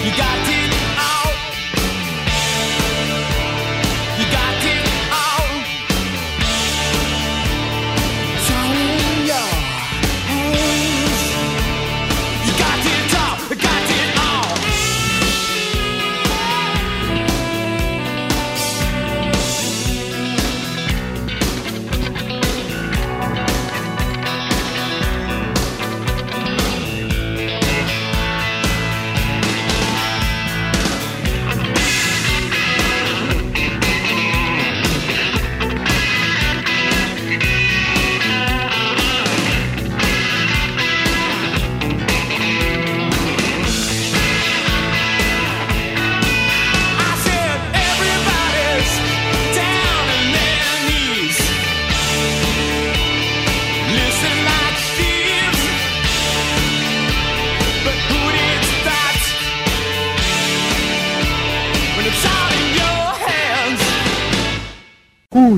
[0.05, 0.54] You got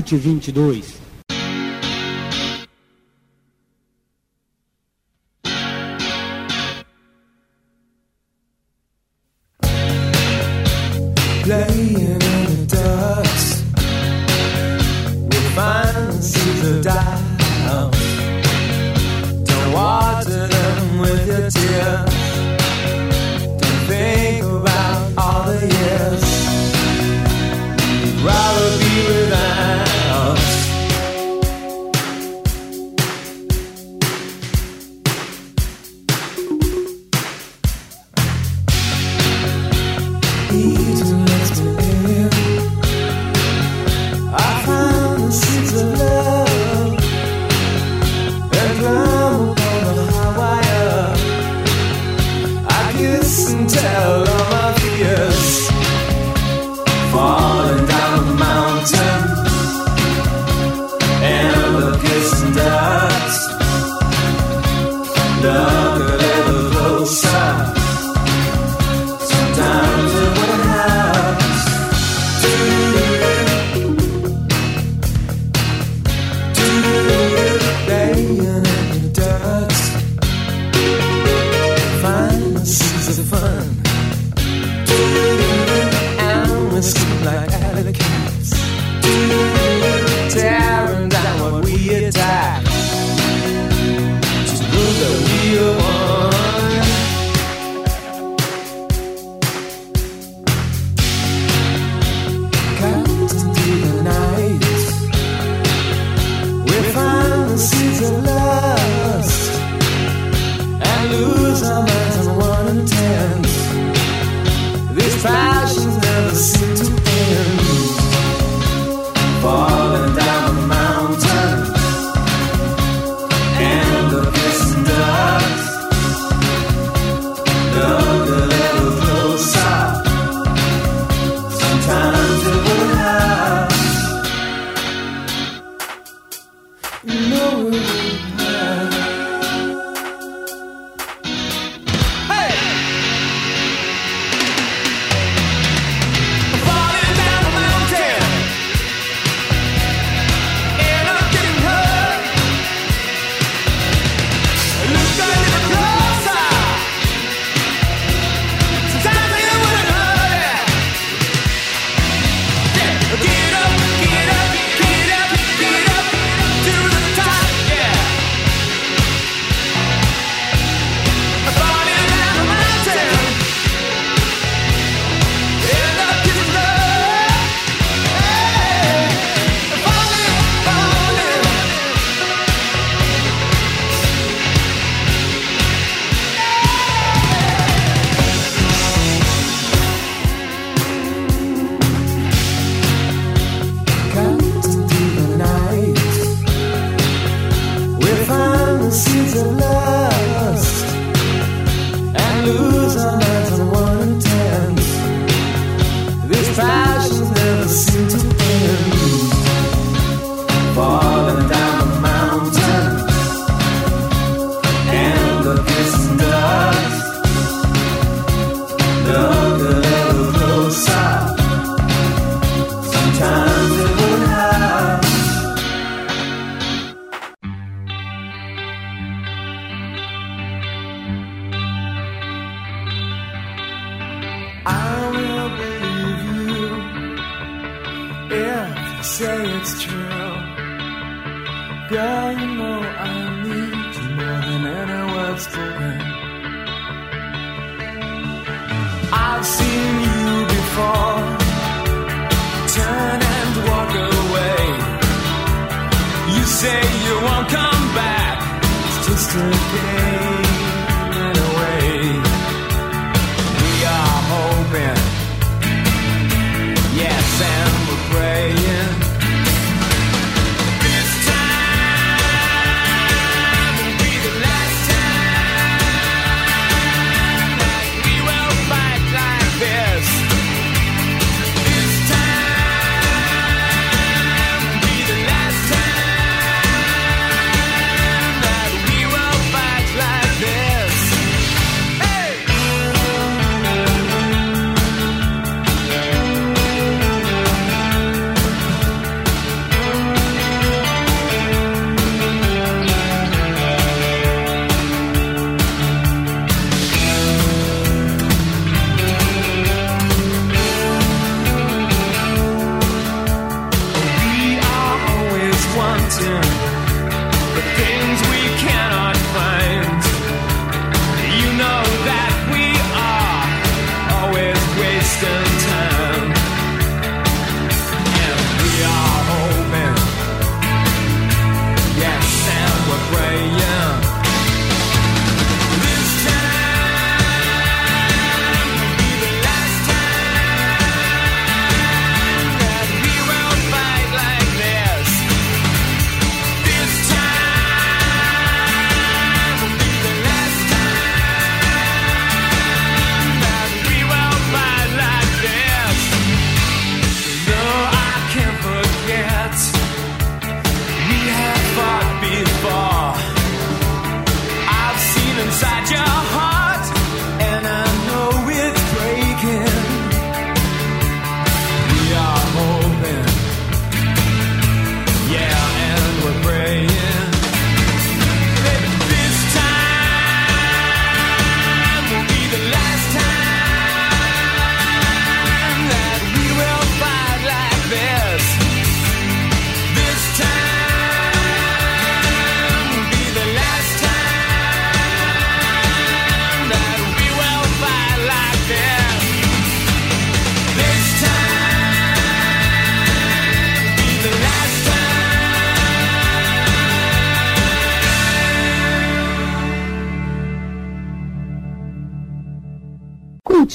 [0.07, 0.96] 2022.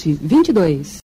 [0.03, 1.02] 2022.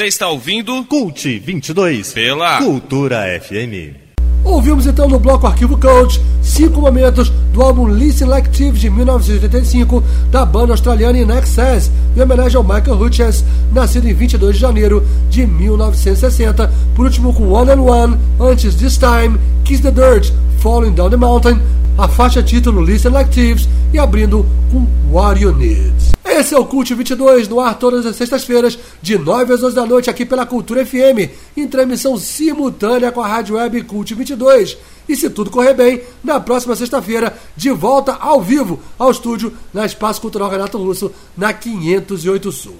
[0.00, 3.94] Você está ouvindo Cult 22 pela Cultura FM.
[4.42, 10.02] Ouvimos então no bloco Arquivo Cult cinco momentos do álbum Listen Like Thieves de 1985
[10.30, 13.44] da banda australiana In Excess, em homenagem ao Michael Hutchins,
[13.74, 18.96] nascido em 22 de janeiro de 1960, por último com One and One, antes This
[18.96, 21.60] Time, Kiss the Dirt, Falling Down the Mountain,
[21.98, 26.09] a faixa título Listen Like Thieves e abrindo com What You Need.
[26.32, 29.84] Esse é o Cult 22, no ar todas as sextas-feiras, de 9 às 11 da
[29.84, 34.78] noite, aqui pela Cultura FM, em transmissão simultânea com a Rádio Web Cult 22.
[35.08, 39.84] E se tudo correr bem, na próxima sexta-feira, de volta ao vivo ao estúdio na
[39.84, 42.76] Espaço Cultural Renato Russo, na 508 Sul.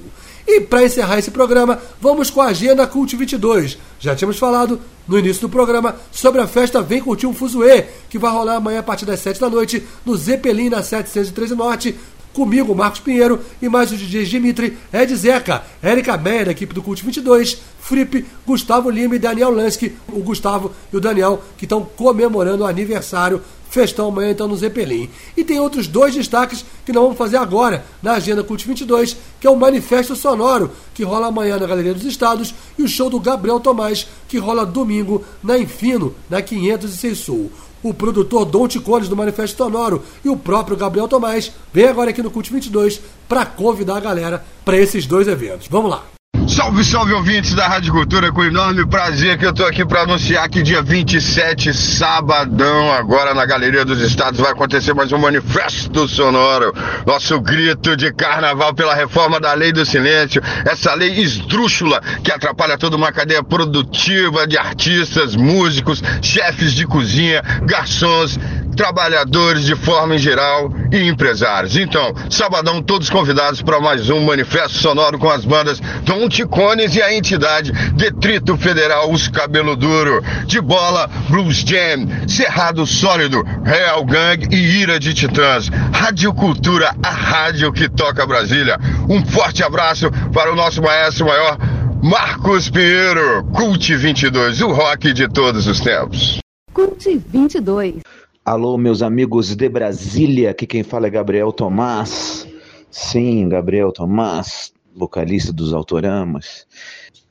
[0.46, 3.76] E para encerrar esse programa, vamos com a agenda Cult 22.
[3.98, 8.18] Já tínhamos falado no início do programa sobre a festa Vem Curtir um Fuzuê, que
[8.18, 11.96] vai rolar amanhã a partir das 7 da noite no Zeppelin na 713 Norte.
[12.32, 16.82] Comigo, Marcos Pinheiro e mais os DJs Dimitri, Ed Zeca, Érica Meyer, da equipe do
[16.82, 19.94] Cult 22, Fripp, Gustavo Lima e Daniel Lansky.
[20.12, 25.08] O Gustavo e o Daniel que estão comemorando o aniversário Festão amanhã então no Zeppelin.
[25.36, 29.46] E tem outros dois destaques que nós vamos fazer agora na agenda Cult 22, que
[29.46, 33.20] é o Manifesto Sonoro, que rola amanhã na Galeria dos Estados, e o show do
[33.20, 37.50] Gabriel Tomás, que rola domingo na Infino, na 506 Sul.
[37.82, 42.22] O produtor Dom Ticones do Manifesto Sonoro e o próprio Gabriel Tomás vem agora aqui
[42.22, 45.68] no Cult 22 para convidar a galera para esses dois eventos.
[45.68, 46.19] Vamos lá!
[46.48, 50.48] Salve, salve ouvintes da Rádio Cultura, com enorme prazer que eu tô aqui para anunciar
[50.48, 56.74] que dia 27, sabadão, agora na Galeria dos Estados, vai acontecer mais um manifesto sonoro.
[57.06, 62.78] Nosso grito de carnaval pela reforma da lei do silêncio, essa lei esdrúxula que atrapalha
[62.78, 68.38] toda uma cadeia produtiva de artistas, músicos, chefes de cozinha, garçons,
[68.76, 71.76] trabalhadores de forma em geral e empresários.
[71.76, 77.02] Então, sabadão, todos convidados para mais um manifesto sonoro com as bandas Dom Ticones e
[77.02, 84.46] a entidade Detrito Federal, os Cabelo Duro, de bola, Blues Jam, Cerrado Sólido, Real Gang
[84.50, 85.68] e Ira de Titãs.
[85.92, 88.78] Rádio Cultura, a rádio que toca Brasília.
[89.08, 91.58] Um forte abraço para o nosso maestro maior,
[92.02, 96.38] Marcos Pinheiro, Cult 22, o rock de todos os tempos.
[96.72, 97.96] Cult 22.
[98.44, 102.46] Alô, meus amigos de Brasília, aqui quem fala é Gabriel Tomás.
[102.90, 106.66] Sim, Gabriel Tomás, vocalista dos Autoramas,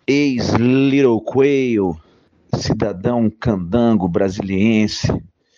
[0.08, 1.96] ex-Little Quail,
[2.56, 5.08] cidadão candango brasiliense,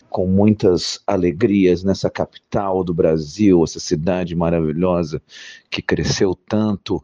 [0.09, 5.21] com muitas alegrias nessa capital do Brasil, essa cidade maravilhosa
[5.69, 7.01] que cresceu tanto,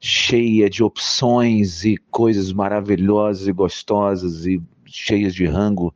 [0.00, 5.94] cheia de opções e coisas maravilhosas e gostosas e cheias de rango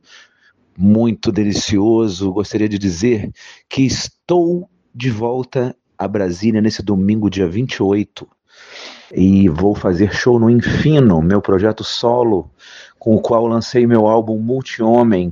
[0.77, 2.31] muito delicioso.
[2.31, 3.29] Gostaria de dizer
[3.67, 8.36] que estou de volta a Brasília nesse domingo, dia 28,
[9.13, 12.49] e vou fazer show no Infino, meu projeto solo,
[12.99, 15.31] com o qual lancei meu álbum Multi-Homem.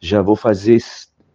[0.00, 0.82] Já vou fazer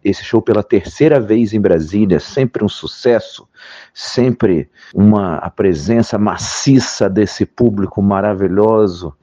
[0.04, 3.48] esse show pela terceira vez em Brasília, sempre um sucesso,
[3.94, 9.14] sempre uma a presença maciça desse público maravilhoso.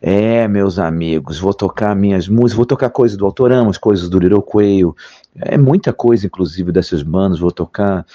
[0.00, 4.42] É, meus amigos, vou tocar minhas músicas, vou tocar coisas do Autoramos, coisas do Little
[4.42, 4.94] Quail,
[5.34, 8.06] é muita coisa, inclusive, dessas bandas, vou tocar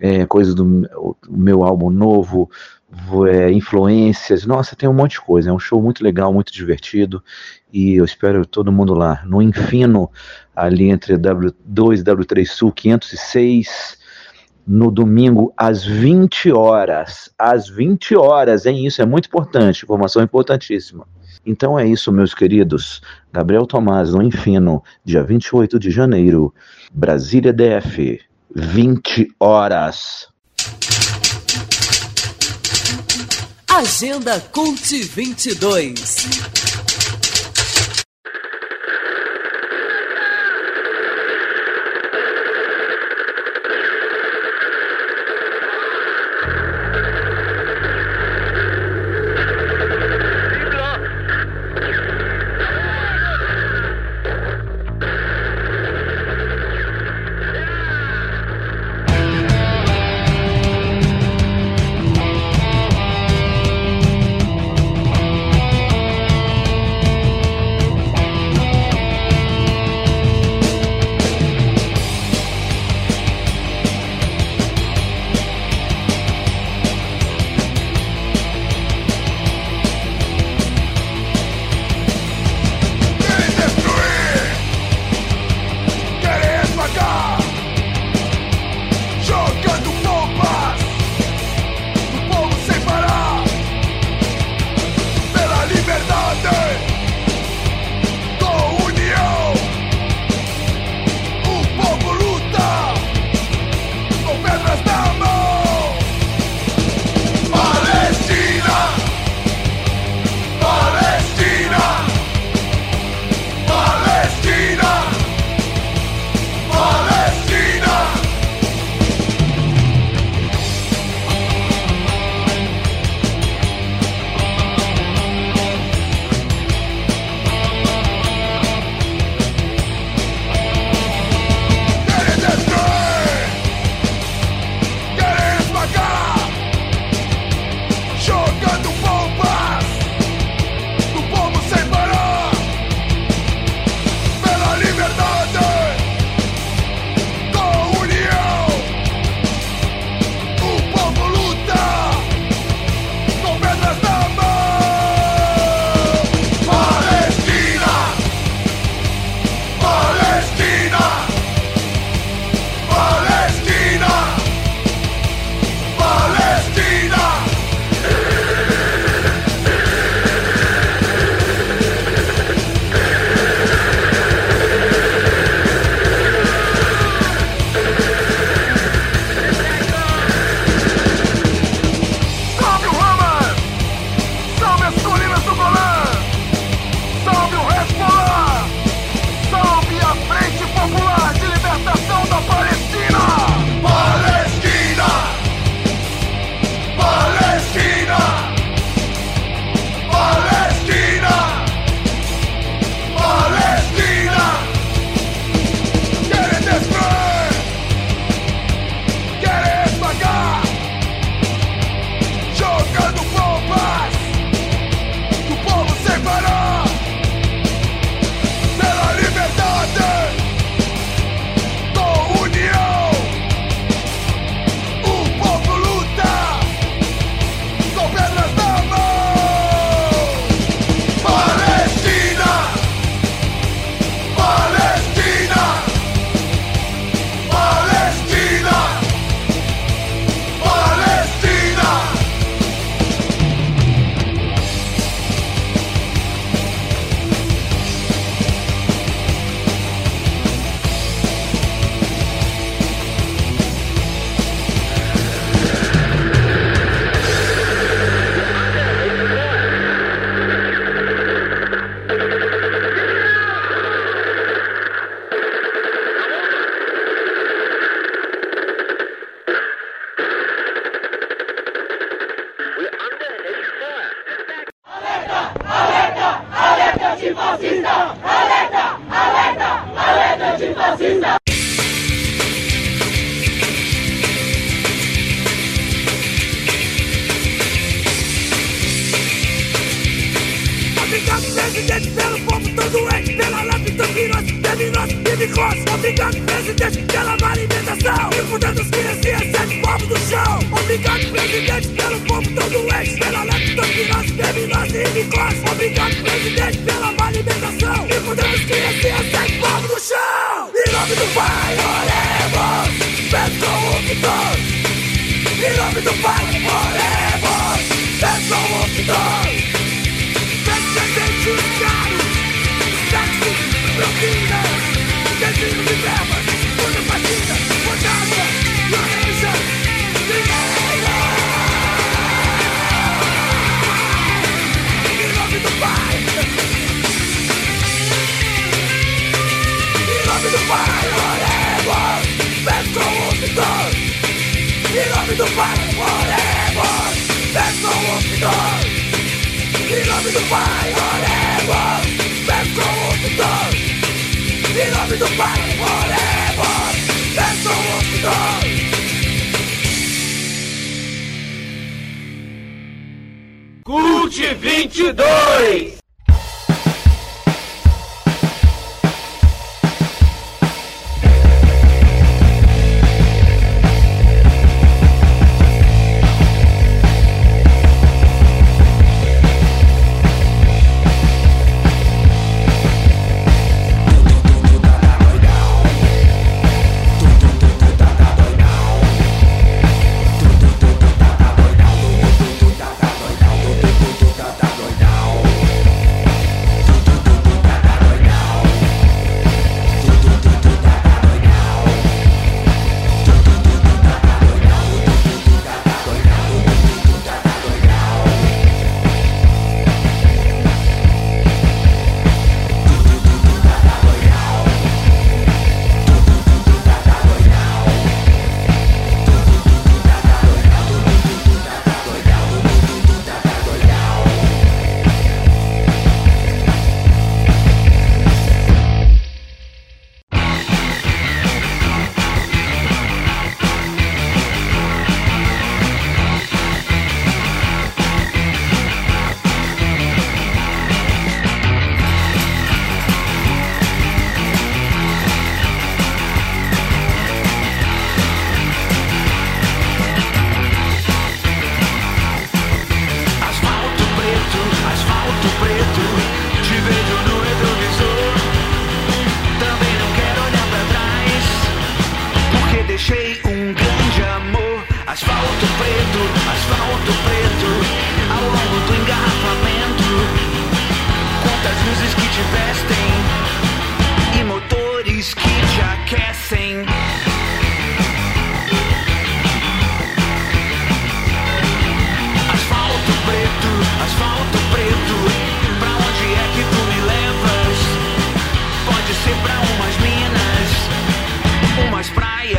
[0.00, 0.88] é, coisas do
[1.28, 2.50] meu álbum novo,
[3.28, 7.22] é, influências, nossa, tem um monte de coisa, é um show muito legal, muito divertido,
[7.72, 10.10] e eu espero todo mundo lá, no Infino,
[10.56, 13.98] ali entre W2 e W3 Sul 506,
[14.66, 21.06] no domingo às 20 horas, às 20 horas, hein, isso é muito importante, informação importantíssima.
[21.44, 23.00] Então é isso, meus queridos.
[23.32, 26.54] Gabriel Tomás, no Infino, dia 28 de janeiro,
[26.92, 28.20] Brasília DF,
[28.54, 30.28] 20 horas.
[33.78, 37.07] Agenda Cult 22.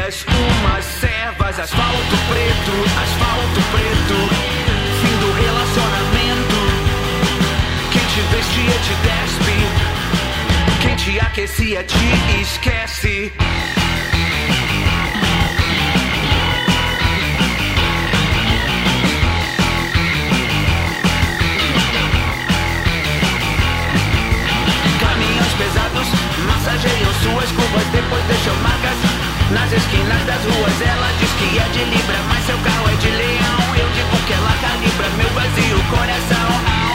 [0.10, 0.26] velhas,
[0.62, 2.72] umas servas, asfalto preto,
[3.04, 4.18] asfalto preto.
[5.02, 6.58] Fim do relacionamento.
[7.92, 9.58] Quem te vestia te despe,
[10.82, 13.34] quem te aquecia te esquece.
[25.00, 26.08] Caminhos pesados
[26.48, 29.19] massageiam suas curvas, depois deixam marcas.
[29.52, 33.10] Nas esquinas das ruas ela diz que é de Libra Mas seu carro é de
[33.10, 33.76] leão.
[33.76, 36.89] Eu digo que ela calibra meu vazio coração.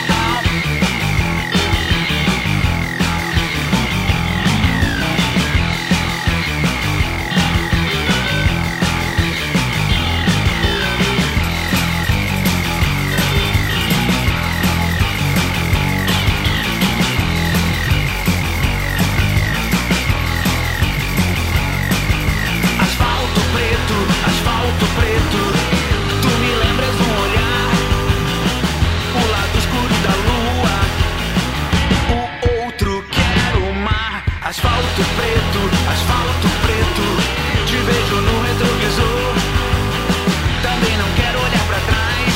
[34.95, 37.03] Asfalto preto, asfalto preto,
[37.67, 39.35] te vejo no retrovisor.
[40.63, 42.35] Também não quero olhar para trás,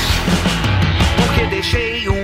[1.18, 2.17] porque deixei um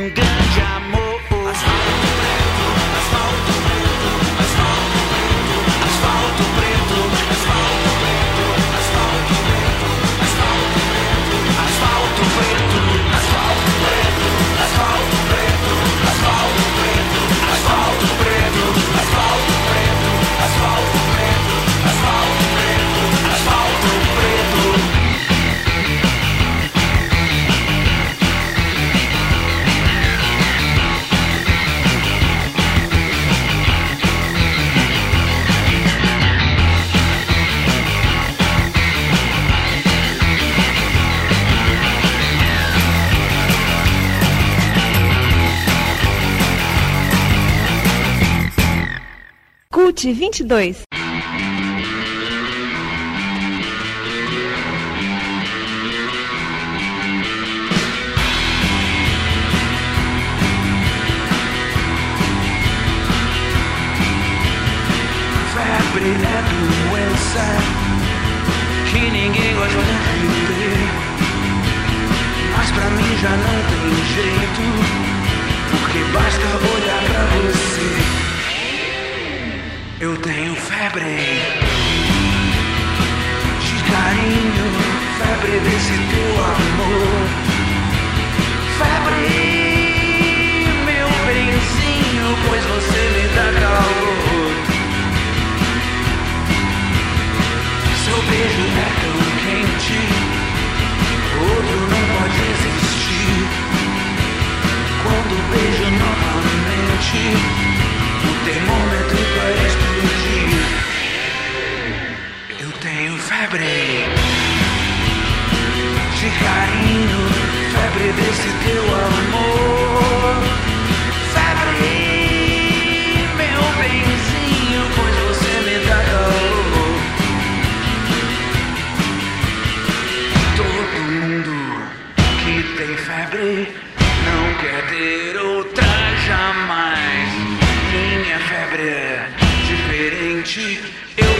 [50.05, 50.94] 22.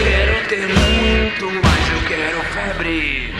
[0.05, 3.33] Quero ter muito mais, eu quero febre.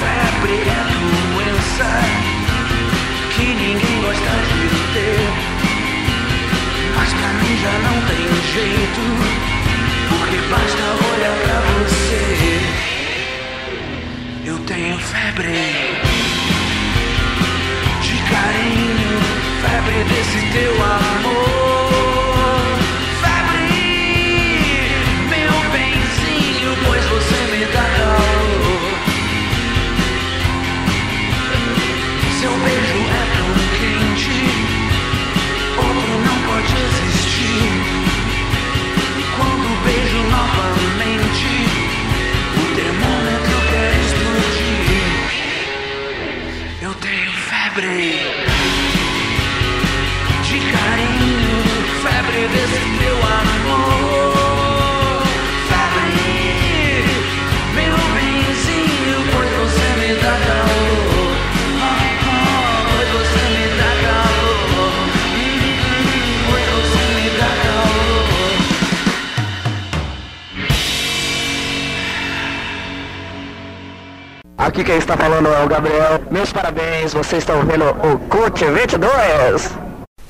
[0.00, 1.90] Febre é doença
[3.34, 5.20] que ninguém gosta de ter.
[6.96, 8.24] Mas pra mim já não tem
[8.54, 9.02] jeito.
[10.08, 12.24] Porque basta olhar pra você.
[14.46, 15.60] Eu tenho febre
[18.00, 19.12] de carinho,
[19.60, 21.69] febre desse teu amor.
[74.70, 76.22] Aqui quem está falando é o Gabriel.
[76.30, 79.68] Meus parabéns, você está ouvindo o CUT 22.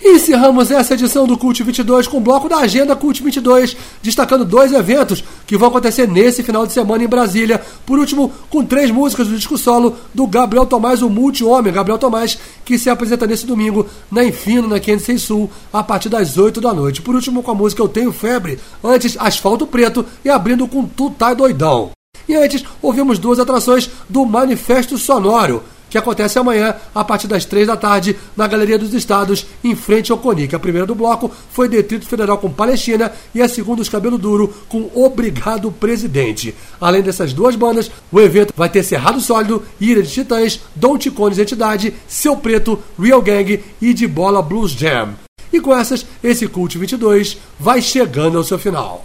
[0.02, 4.72] Encerramos essa edição do Cult 22 com o bloco da Agenda Cult 22, destacando dois
[4.72, 7.60] eventos que vão acontecer nesse final de semana em Brasília.
[7.84, 12.38] Por último, com três músicas do disco solo do Gabriel Tomás, o multi-homem Gabriel Tomás,
[12.64, 16.72] que se apresenta nesse domingo na Infino, na 506 Sul, a partir das 8 da
[16.72, 17.02] noite.
[17.02, 21.10] Por último, com a música Eu Tenho Febre, antes Asfalto Preto e abrindo com Tu
[21.10, 21.90] Tá Doidão.
[22.30, 27.66] E antes, ouvimos duas atrações do Manifesto Sonoro, que acontece amanhã, a partir das três
[27.66, 30.54] da tarde, na Galeria dos Estados, em frente ao CONIC.
[30.54, 34.54] A primeira do bloco foi Detrito Federal com Palestina e a segunda, Os Cabelo Duro,
[34.68, 36.54] com Obrigado Presidente.
[36.80, 41.36] Além dessas duas bandas, o evento vai ter Cerrado Sólido, Ira de Titãs, Dom Ticones
[41.36, 45.14] Entidade, Seu Preto, Real Gang e De Bola Blues Jam.
[45.52, 49.04] E com essas, esse Cult 22 vai chegando ao seu final.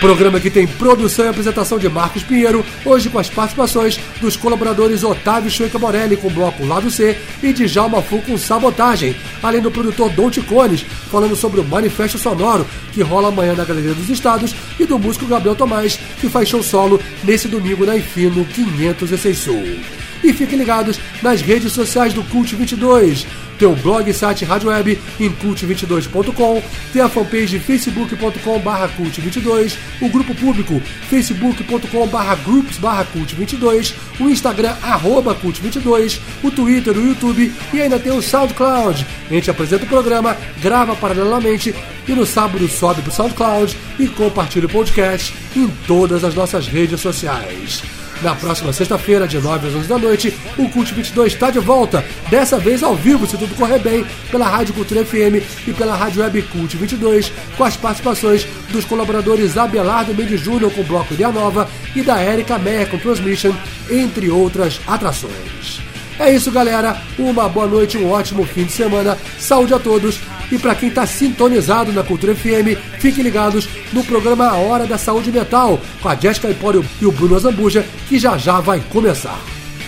[0.00, 5.02] Programa que tem produção e apresentação de Marcos Pinheiro, hoje com as participações dos colaboradores
[5.02, 9.72] Otávio Chueca Morelli com o bloco Lado C e Djalma Fu com Sabotagem, além do
[9.72, 14.54] produtor Dom Ticones, falando sobre o Manifesto Sonoro, que rola amanhã na Galeria dos Estados,
[14.78, 19.64] e do músico Gabriel Tomás, que faz show solo nesse domingo na Infino 506 Sul.
[20.22, 23.26] E fiquem ligados nas redes sociais do Cult 22.
[23.58, 26.62] Tem o blog site Rádio Web em cult22.com,
[26.92, 30.80] tem a fanpage facebook.com barra cult22, o grupo público
[31.10, 37.52] facebook.com barra groups barra cult22, o Instagram arroba cult22, o Twitter, o YouTube.
[37.72, 39.06] E ainda tem o SoundCloud.
[39.28, 41.74] A gente apresenta o programa, grava paralelamente
[42.06, 47.00] e no sábado sobe pro SoundCloud e compartilha o podcast em todas as nossas redes
[47.00, 47.97] sociais.
[48.22, 52.04] Na próxima sexta-feira, de 9 às 11 da noite, o Cult 22 está de volta,
[52.28, 56.22] dessa vez ao vivo, se tudo correr bem, pela Rádio Cultura FM e pela Rádio
[56.22, 61.30] Web Cult 22, com as participações dos colaboradores Abelardo Mendes Júnior com o Bloco Ideia
[61.30, 63.54] Nova e da Erika Meyer com Transmission,
[63.88, 65.87] entre outras atrações.
[66.18, 67.00] É isso, galera.
[67.18, 69.16] Uma boa noite, um ótimo fim de semana.
[69.38, 70.20] Saúde a todos.
[70.50, 74.96] E para quem está sintonizado na Cultura FM, fiquem ligados no programa A Hora da
[74.96, 79.38] Saúde Mental, com a Jéssica Empório e o Bruno Zambuja, que já já vai começar.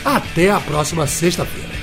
[0.05, 1.80] Até a próxima sexta-feira.